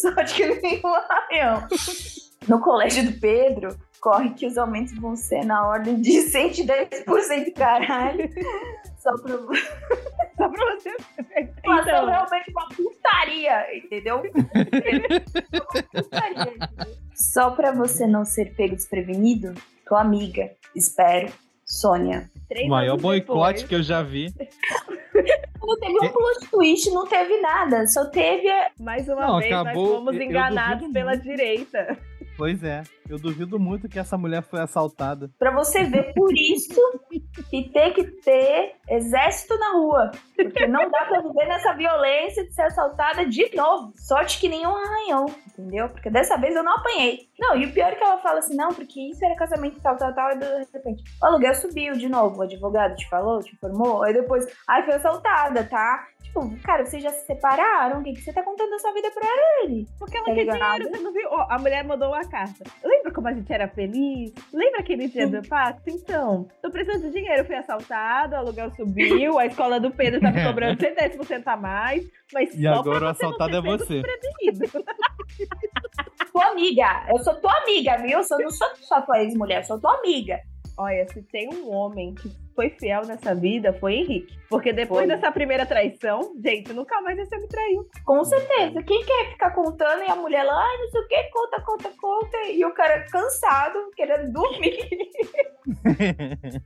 Sorte 0.00 0.34
que 0.34 0.60
nem 0.60 0.80
um 0.84 0.94
arranhão. 0.94 1.68
No 2.46 2.60
colégio 2.60 3.10
do 3.10 3.18
Pedro, 3.18 3.76
corre 4.04 4.34
que 4.34 4.46
os 4.46 4.58
aumentos 4.58 4.94
vão 4.98 5.16
ser 5.16 5.46
na 5.46 5.66
ordem 5.66 5.98
de 5.98 6.10
110% 6.30 7.54
caralho. 7.54 8.28
Só 8.98 9.16
pra 9.16 9.32
Só 10.36 10.48
pra 10.50 10.74
você 10.76 10.90
ver. 10.90 11.54
Passou 11.64 11.82
Então, 11.82 12.06
realmente 12.06 12.50
uma 12.50 12.68
putaria, 12.68 13.76
entendeu? 13.78 14.22
Uma 14.34 16.02
putaria, 16.02 16.42
entendeu? 16.54 16.94
Só 17.14 17.50
pra 17.52 17.72
você 17.72 18.06
não 18.06 18.24
ser 18.26 18.54
pego 18.54 18.76
desprevenido, 18.76 19.54
tua 19.86 20.02
amiga, 20.02 20.50
espero, 20.74 21.32
Sônia. 21.64 22.28
três 22.48 22.66
O 22.66 22.70
maior 22.70 22.98
boicote 22.98 23.62
depois, 23.62 23.62
que 23.62 23.74
eu 23.74 23.82
já 23.82 24.02
vi. 24.02 24.34
Não 25.62 25.78
teve 25.78 25.94
um 25.94 26.12
plot 26.12 26.50
twist, 26.50 26.90
não 26.90 27.06
teve 27.06 27.40
nada. 27.40 27.86
Só 27.86 28.04
teve. 28.06 28.48
Mais 28.78 29.08
uma 29.08 29.26
Não, 29.26 29.38
vez, 29.38 29.50
acabou- 29.52 29.82
nós 29.86 29.94
fomos 29.96 30.14
enganados 30.16 30.92
pela 30.92 31.14
direita. 31.16 31.96
Pois 32.36 32.62
é. 32.64 32.82
Eu 33.08 33.18
duvido 33.18 33.60
muito 33.60 33.88
que 33.88 33.98
essa 33.98 34.16
mulher 34.16 34.42
foi 34.42 34.60
assaltada. 34.60 35.30
Pra 35.38 35.50
você 35.52 35.84
ver 35.84 36.14
por 36.14 36.32
isso 36.32 36.80
que 37.50 37.70
tem 37.70 37.92
que 37.92 38.02
ter 38.04 38.76
exército 38.88 39.56
na 39.58 39.72
rua. 39.72 40.10
Porque 40.34 40.66
não 40.66 40.90
dá 40.90 41.04
pra 41.04 41.20
viver 41.20 41.46
nessa 41.46 41.74
violência 41.74 42.44
de 42.44 42.52
ser 42.54 42.62
assaltada 42.62 43.26
de 43.26 43.54
novo. 43.54 43.92
Sorte 43.96 44.40
que 44.40 44.48
nenhum 44.48 44.74
arranhão, 44.74 45.26
entendeu? 45.48 45.88
Porque 45.90 46.10
dessa 46.10 46.36
vez 46.38 46.56
eu 46.56 46.62
não 46.64 46.74
apanhei. 46.76 47.28
Não, 47.38 47.56
e 47.56 47.66
o 47.66 47.72
pior 47.72 47.92
é 47.92 47.94
que 47.94 48.02
ela 48.02 48.18
fala 48.18 48.38
assim, 48.38 48.56
não, 48.56 48.68
porque 48.72 49.00
isso 49.10 49.24
era 49.24 49.36
casamento 49.36 49.80
tal, 49.80 49.96
tal, 49.96 50.14
tal, 50.14 50.30
e 50.32 50.38
de 50.38 50.46
repente 50.72 51.04
o 51.22 51.26
aluguel 51.26 51.54
subiu 51.54 51.92
de 51.94 52.08
novo. 52.08 52.38
O 52.38 52.42
advogado 52.42 52.96
te 52.96 53.08
falou, 53.08 53.40
te 53.40 53.54
informou, 53.54 54.02
aí 54.02 54.12
depois, 54.14 54.46
ai, 54.66 54.82
foi 54.84 54.94
assaltada, 54.94 55.62
tá? 55.64 56.06
Tipo, 56.22 56.50
cara, 56.62 56.84
vocês 56.86 57.02
já 57.02 57.10
se 57.10 57.26
separaram? 57.26 58.00
O 58.00 58.02
que, 58.02 58.12
que 58.14 58.22
você 58.22 58.32
tá 58.32 58.42
contando 58.42 58.70
da 58.70 58.78
sua 58.78 58.92
vida 58.92 59.10
pra 59.10 59.28
ele? 59.62 59.86
Porque 59.98 60.16
ela 60.16 60.26
Tá 60.26 60.34
quer 60.34 60.40
ligado? 60.40 60.58
dinheiro, 60.58 60.90
você 60.96 61.02
não 61.02 61.12
viu? 61.12 61.28
Ó, 61.30 61.46
a 61.50 61.58
mulher 61.58 61.84
mandou 61.84 62.10
uma 62.24 62.30
carta. 62.30 62.64
Lembra 62.84 63.12
como 63.12 63.28
a 63.28 63.32
gente 63.32 63.52
era 63.52 63.68
feliz? 63.68 64.32
Lembra 64.52 64.80
aquele 64.80 65.08
dia 65.08 65.26
do 65.28 65.46
pacto? 65.48 65.82
Então, 65.88 66.48
tô 66.62 66.70
precisando 66.70 67.02
de 67.02 67.10
dinheiro, 67.10 67.44
fui 67.44 67.54
assaltado, 67.56 68.34
o 68.34 68.38
aluguel 68.38 68.70
subiu, 68.72 69.38
a 69.38 69.46
escola 69.46 69.78
do 69.78 69.90
Pedro 69.90 70.20
tá 70.20 70.30
me 70.30 70.42
cobrando 70.44 70.78
110% 70.78 71.42
a 71.46 71.56
mais, 71.56 72.04
mas 72.32 72.54
E 72.54 72.62
só 72.62 72.68
agora 72.80 73.04
o 73.04 73.08
assaltado 73.08 73.56
é 73.56 73.60
você. 73.60 74.02
Tua 76.32 76.46
amiga, 76.48 77.06
eu 77.10 77.18
sou 77.22 77.34
tua 77.40 77.52
amiga, 77.62 77.96
viu? 77.98 78.18
Eu 78.18 78.24
sou- 78.24 78.38
não 78.38 78.50
sou 78.50 78.68
só 78.76 79.00
tua 79.02 79.22
ex-mulher, 79.22 79.58
eu 79.60 79.64
sou 79.64 79.80
tua 79.80 79.96
amiga. 79.98 80.38
Olha, 80.76 81.06
se 81.08 81.22
tem 81.22 81.48
um 81.54 81.70
homem 81.70 82.14
que 82.14 82.28
foi 82.54 82.70
fiel 82.70 83.02
nessa 83.06 83.32
vida, 83.34 83.72
foi 83.74 83.94
Henrique. 83.94 84.36
Porque 84.48 84.72
depois 84.72 85.06
Foi. 85.06 85.14
dessa 85.14 85.30
primeira 85.30 85.64
traição, 85.64 86.32
gente, 86.44 86.72
nunca 86.72 87.00
mais 87.00 87.16
esse 87.18 87.36
me 87.38 87.46
traiu. 87.46 87.88
Com 88.04 88.24
certeza. 88.24 88.82
Quem 88.82 89.04
quer 89.04 89.30
ficar 89.30 89.50
contando 89.52 90.02
e 90.02 90.10
a 90.10 90.16
mulher 90.16 90.42
lá, 90.42 90.64
ai, 90.64 90.78
não 90.78 90.88
sei 90.90 91.00
o 91.00 91.08
que, 91.08 91.22
conta, 91.24 91.60
conta, 91.60 91.90
conta, 92.00 92.36
e 92.50 92.64
o 92.64 92.72
cara 92.74 93.04
cansado, 93.10 93.78
querendo 93.96 94.32
dormir. 94.32 94.76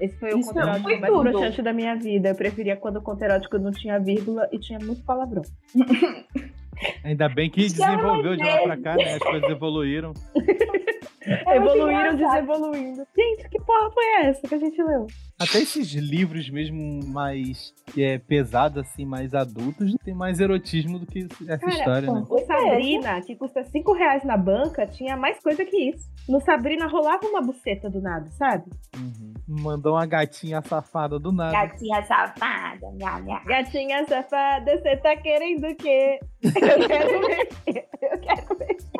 Esse 0.00 0.18
foi 0.18 0.34
o 0.34 0.38
Isso 0.38 0.48
conto 0.48 0.60
erótico 0.60 0.82
foi 0.82 0.98
mais 0.98 1.12
tudo. 1.12 1.30
broxante 1.30 1.62
da 1.62 1.72
minha 1.72 1.94
vida. 1.94 2.30
Eu 2.30 2.34
preferia 2.34 2.76
quando 2.76 2.96
o 2.96 3.02
conto 3.02 3.22
erótico 3.22 3.58
não 3.58 3.70
tinha 3.70 4.00
vírgula 4.00 4.48
e 4.50 4.58
tinha 4.58 4.80
muito 4.80 5.04
palavrão. 5.04 5.42
Ainda 7.04 7.28
bem 7.28 7.48
que 7.48 7.60
é 7.60 7.68
desenvolveu 7.68 8.34
de 8.34 8.42
lá 8.42 8.62
pra 8.62 8.76
cá, 8.76 8.96
né? 8.96 9.14
As 9.14 9.18
coisas 9.20 9.48
evoluíram. 9.48 10.12
É 11.26 11.56
Evoluíram, 11.56 12.16
desevoluindo. 12.16 13.06
Gente, 13.16 13.48
que 13.48 13.58
porra 13.60 13.90
foi 13.92 14.04
essa 14.24 14.48
que 14.48 14.54
a 14.54 14.58
gente 14.58 14.82
leu? 14.82 15.06
Até 15.38 15.58
esses 15.60 15.92
livros 15.92 16.48
mesmo 16.50 17.00
mais 17.06 17.74
é, 17.96 18.18
pesados, 18.18 18.78
assim, 18.78 19.04
mais 19.04 19.34
adultos, 19.34 19.94
tem 20.04 20.14
mais 20.14 20.40
erotismo 20.40 20.98
do 20.98 21.06
que 21.06 21.26
essa 21.48 21.58
Cara, 21.58 21.72
história, 21.72 22.12
né? 22.12 22.24
O 22.28 22.38
Sabrina, 22.38 23.20
que 23.22 23.36
custa 23.36 23.64
5 23.64 23.92
reais 23.92 24.24
na 24.24 24.36
banca, 24.36 24.86
tinha 24.86 25.16
mais 25.16 25.40
coisa 25.40 25.64
que 25.64 25.90
isso. 25.90 26.10
No 26.28 26.40
Sabrina 26.40 26.86
rolava 26.86 27.26
uma 27.26 27.42
buceta 27.42 27.90
do 27.90 28.00
nada, 28.00 28.30
sabe? 28.30 28.64
Uhum. 28.96 29.32
Mandou 29.48 29.94
uma 29.94 30.06
gatinha 30.06 30.62
safada 30.62 31.18
do 31.18 31.32
nada. 31.32 31.52
Gatinha 31.52 32.02
safada, 32.04 32.90
nha, 32.92 33.20
nha. 33.20 33.42
Gatinha 33.44 34.06
safada, 34.06 34.78
você 34.78 34.96
tá 34.96 35.16
querendo 35.16 35.66
o 35.66 35.74
quê? 35.74 36.20
Eu 36.42 36.88
quero 36.88 37.20
mexer, 37.20 37.88
eu 38.02 38.20
quero 38.20 38.58
mexer. 38.58 38.91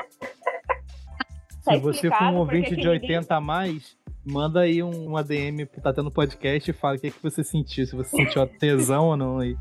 Tá 1.73 1.79
Se 1.79 1.81
você 1.83 2.09
for 2.11 2.25
um 2.25 2.37
ouvinte 2.39 2.71
que 2.71 2.77
de 2.77 2.89
ninguém- 2.89 3.01
80 3.19 3.35
a 3.37 3.41
mais, 3.41 3.97
manda 4.25 4.61
aí 4.61 4.83
um, 4.83 5.11
um 5.11 5.17
ADM 5.17 5.65
pro 5.71 5.81
Tá 5.81 5.93
Tendo 5.93 6.11
Podcast 6.11 6.71
e 6.71 6.75
fala 6.75 6.97
o 6.97 7.01
que, 7.01 7.11
que 7.11 7.23
você 7.23 7.43
sentiu. 7.43 7.87
Se 7.87 7.95
você 7.97 8.17
sentiu 8.17 8.43
a 8.43 8.47
tesão 8.59 9.07
ou 9.07 9.17
não 9.17 9.39
aí. 9.39 9.57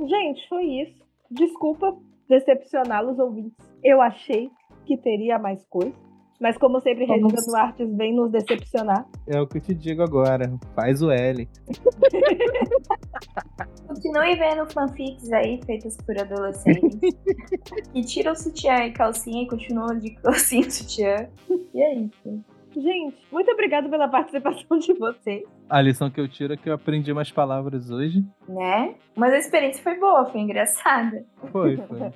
Gente, 0.00 0.48
foi 0.48 0.64
isso. 0.64 1.04
Desculpa 1.30 1.96
decepcioná-los 2.28 3.18
ouvintes. 3.18 3.56
Eu 3.82 4.00
achei 4.00 4.50
que 4.86 4.96
teria 4.96 5.38
mais 5.38 5.64
coisa. 5.66 5.94
Mas 6.40 6.56
como 6.56 6.80
sempre, 6.80 7.06
Vamos. 7.06 7.32
Regina 7.32 7.46
Duartes 7.46 7.96
vem 7.96 8.14
nos 8.14 8.30
decepcionar. 8.30 9.06
É 9.26 9.40
o 9.40 9.46
que 9.46 9.58
eu 9.58 9.62
te 9.62 9.74
digo 9.74 10.02
agora. 10.02 10.52
Faz 10.74 11.02
o 11.02 11.10
L. 11.10 11.48
Continue 13.88 14.36
vendo 14.36 14.70
fanfics 14.72 15.32
aí 15.32 15.60
feitas 15.64 15.96
por 15.96 16.16
adolescentes. 16.18 16.98
que 17.92 18.02
tiram 18.02 18.32
o 18.32 18.36
sutiã 18.36 18.84
e 18.84 18.92
calcinha 18.92 19.42
e 19.42 19.48
continuam 19.48 19.98
de 19.98 20.10
calcinha 20.16 20.66
e 20.66 20.70
sutiã. 20.70 21.28
E 21.74 21.82
é 21.82 21.94
isso. 21.94 22.44
Gente, 22.80 23.16
muito 23.32 23.50
obrigada 23.50 23.88
pela 23.88 24.06
participação 24.06 24.78
de 24.78 24.94
vocês. 24.94 25.42
A 25.68 25.80
lição 25.80 26.08
que 26.08 26.20
eu 26.20 26.28
tiro 26.28 26.54
é 26.54 26.56
que 26.56 26.70
eu 26.70 26.74
aprendi 26.74 27.12
mais 27.12 27.28
palavras 27.32 27.90
hoje. 27.90 28.24
Né? 28.48 28.94
Mas 29.16 29.34
a 29.34 29.38
experiência 29.38 29.82
foi 29.82 29.98
boa, 29.98 30.26
foi 30.26 30.42
engraçada. 30.42 31.24
Foi, 31.50 31.76
foi. 31.76 32.12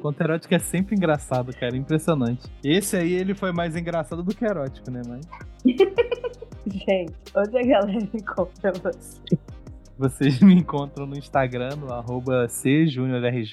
Conto 0.00 0.20
erótico 0.22 0.54
é 0.54 0.58
sempre 0.58 0.96
engraçado, 0.96 1.54
cara. 1.54 1.76
Impressionante. 1.76 2.48
Esse 2.64 2.96
aí, 2.96 3.12
ele 3.12 3.34
foi 3.34 3.52
mais 3.52 3.76
engraçado 3.76 4.22
do 4.22 4.34
que 4.34 4.42
erótico, 4.46 4.90
né? 4.90 5.02
Mas... 5.06 5.28
Gente, 6.66 7.12
onde 7.36 7.58
a 7.58 7.62
galera 7.62 8.08
encontra 8.14 8.72
vocês? 8.72 9.22
Vocês 9.98 10.40
me 10.40 10.54
encontram 10.54 11.06
no 11.06 11.16
Instagram, 11.16 11.76
no 11.76 11.92
arroba 11.92 12.48
cjuniorrj. 12.48 13.52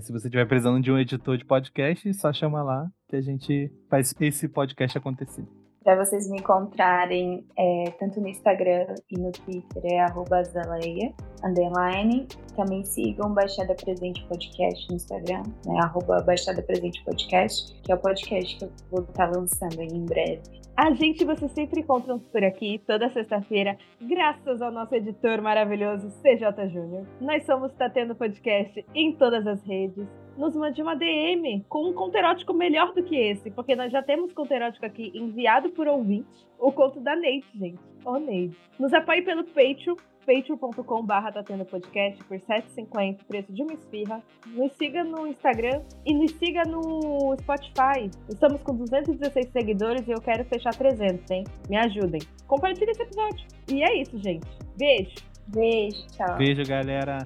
Se 0.00 0.12
você 0.12 0.26
estiver 0.26 0.46
precisando 0.46 0.82
de 0.82 0.90
um 0.90 0.98
editor 0.98 1.36
de 1.36 1.44
podcast, 1.44 2.12
só 2.14 2.32
chama 2.32 2.64
lá 2.64 2.88
que 3.08 3.14
a 3.14 3.20
gente 3.20 3.72
faz 3.88 4.12
esse 4.20 4.48
podcast 4.48 4.98
acontecer. 4.98 5.46
Para 5.84 6.02
vocês 6.02 6.30
me 6.30 6.38
encontrarem 6.38 7.46
é, 7.58 7.90
tanto 7.98 8.18
no 8.18 8.26
Instagram 8.26 8.86
e 9.10 9.18
no 9.20 9.30
Twitter 9.30 9.82
é 9.84 10.00
arroba 10.00 10.42
Zaleia, 10.42 11.12
underline. 11.44 12.26
Também 12.56 12.82
sigam 12.84 13.34
Baixada 13.34 13.74
Presente 13.74 14.26
Podcast 14.26 14.88
no 14.88 14.96
Instagram, 14.96 15.42
né? 15.66 15.78
Arroba 15.82 16.22
Baixada 16.22 16.62
Presente 16.62 17.04
Podcast, 17.04 17.78
que 17.82 17.92
é 17.92 17.94
o 17.94 17.98
podcast 17.98 18.56
que 18.56 18.64
eu 18.64 18.72
vou 18.90 19.02
estar 19.02 19.30
lançando 19.30 19.82
em 19.82 20.06
breve. 20.06 20.64
A 20.74 20.90
gente 20.94 21.22
você 21.22 21.48
sempre 21.50 21.82
encontra 21.82 22.18
por 22.18 22.42
aqui, 22.42 22.82
toda 22.86 23.10
sexta-feira, 23.10 23.76
graças 24.00 24.62
ao 24.62 24.72
nosso 24.72 24.94
editor 24.94 25.42
maravilhoso, 25.42 26.08
CJ 26.22 26.68
Júnior. 26.70 27.06
Nós 27.20 27.44
somos 27.44 27.72
Tá 27.74 27.90
Tendo 27.90 28.14
Podcast 28.14 28.84
em 28.94 29.12
todas 29.12 29.46
as 29.46 29.62
redes. 29.64 30.04
Nos 30.36 30.54
mande 30.56 30.82
uma 30.82 30.96
DM 30.96 31.64
com 31.68 31.88
um 31.88 31.92
conto 31.92 32.16
erótico 32.16 32.52
melhor 32.52 32.92
do 32.92 33.02
que 33.02 33.16
esse, 33.16 33.50
porque 33.50 33.76
nós 33.76 33.92
já 33.92 34.02
temos 34.02 34.32
conto 34.32 34.52
erótico 34.52 34.84
aqui 34.84 35.12
enviado 35.14 35.70
por 35.70 35.86
ouvinte. 35.86 36.28
O 36.58 36.72
conto 36.72 37.00
da 37.00 37.14
Neide, 37.14 37.46
gente. 37.54 37.78
Ô, 38.04 38.18
Neide. 38.18 38.56
Nos 38.78 38.92
apoie 38.92 39.22
pelo 39.22 39.44
Patreon, 39.44 39.96
patreon.com 40.26 41.04
barra 41.04 41.30
tá 41.30 41.42
tendo 41.42 41.64
podcast 41.64 42.22
por 42.24 42.38
7,50, 42.38 43.18
preço 43.28 43.52
de 43.52 43.62
uma 43.62 43.74
esfirra. 43.74 44.22
Nos 44.46 44.72
siga 44.72 45.04
no 45.04 45.26
Instagram 45.26 45.82
e 46.04 46.14
nos 46.14 46.32
siga 46.32 46.62
no 46.64 47.36
Spotify. 47.40 48.10
Estamos 48.28 48.62
com 48.62 48.74
216 48.74 49.48
seguidores 49.50 50.06
e 50.08 50.12
eu 50.12 50.20
quero 50.20 50.44
fechar 50.46 50.74
300, 50.74 51.30
hein? 51.30 51.44
Me 51.68 51.76
ajudem. 51.76 52.20
Compartilhe 52.46 52.90
esse 52.90 53.02
episódio. 53.02 53.46
E 53.70 53.82
é 53.82 54.00
isso, 54.00 54.18
gente. 54.18 54.46
Beijo. 54.76 55.14
Beijo, 55.48 56.06
tchau. 56.08 56.36
Beijo, 56.36 56.62
galera. 56.66 57.18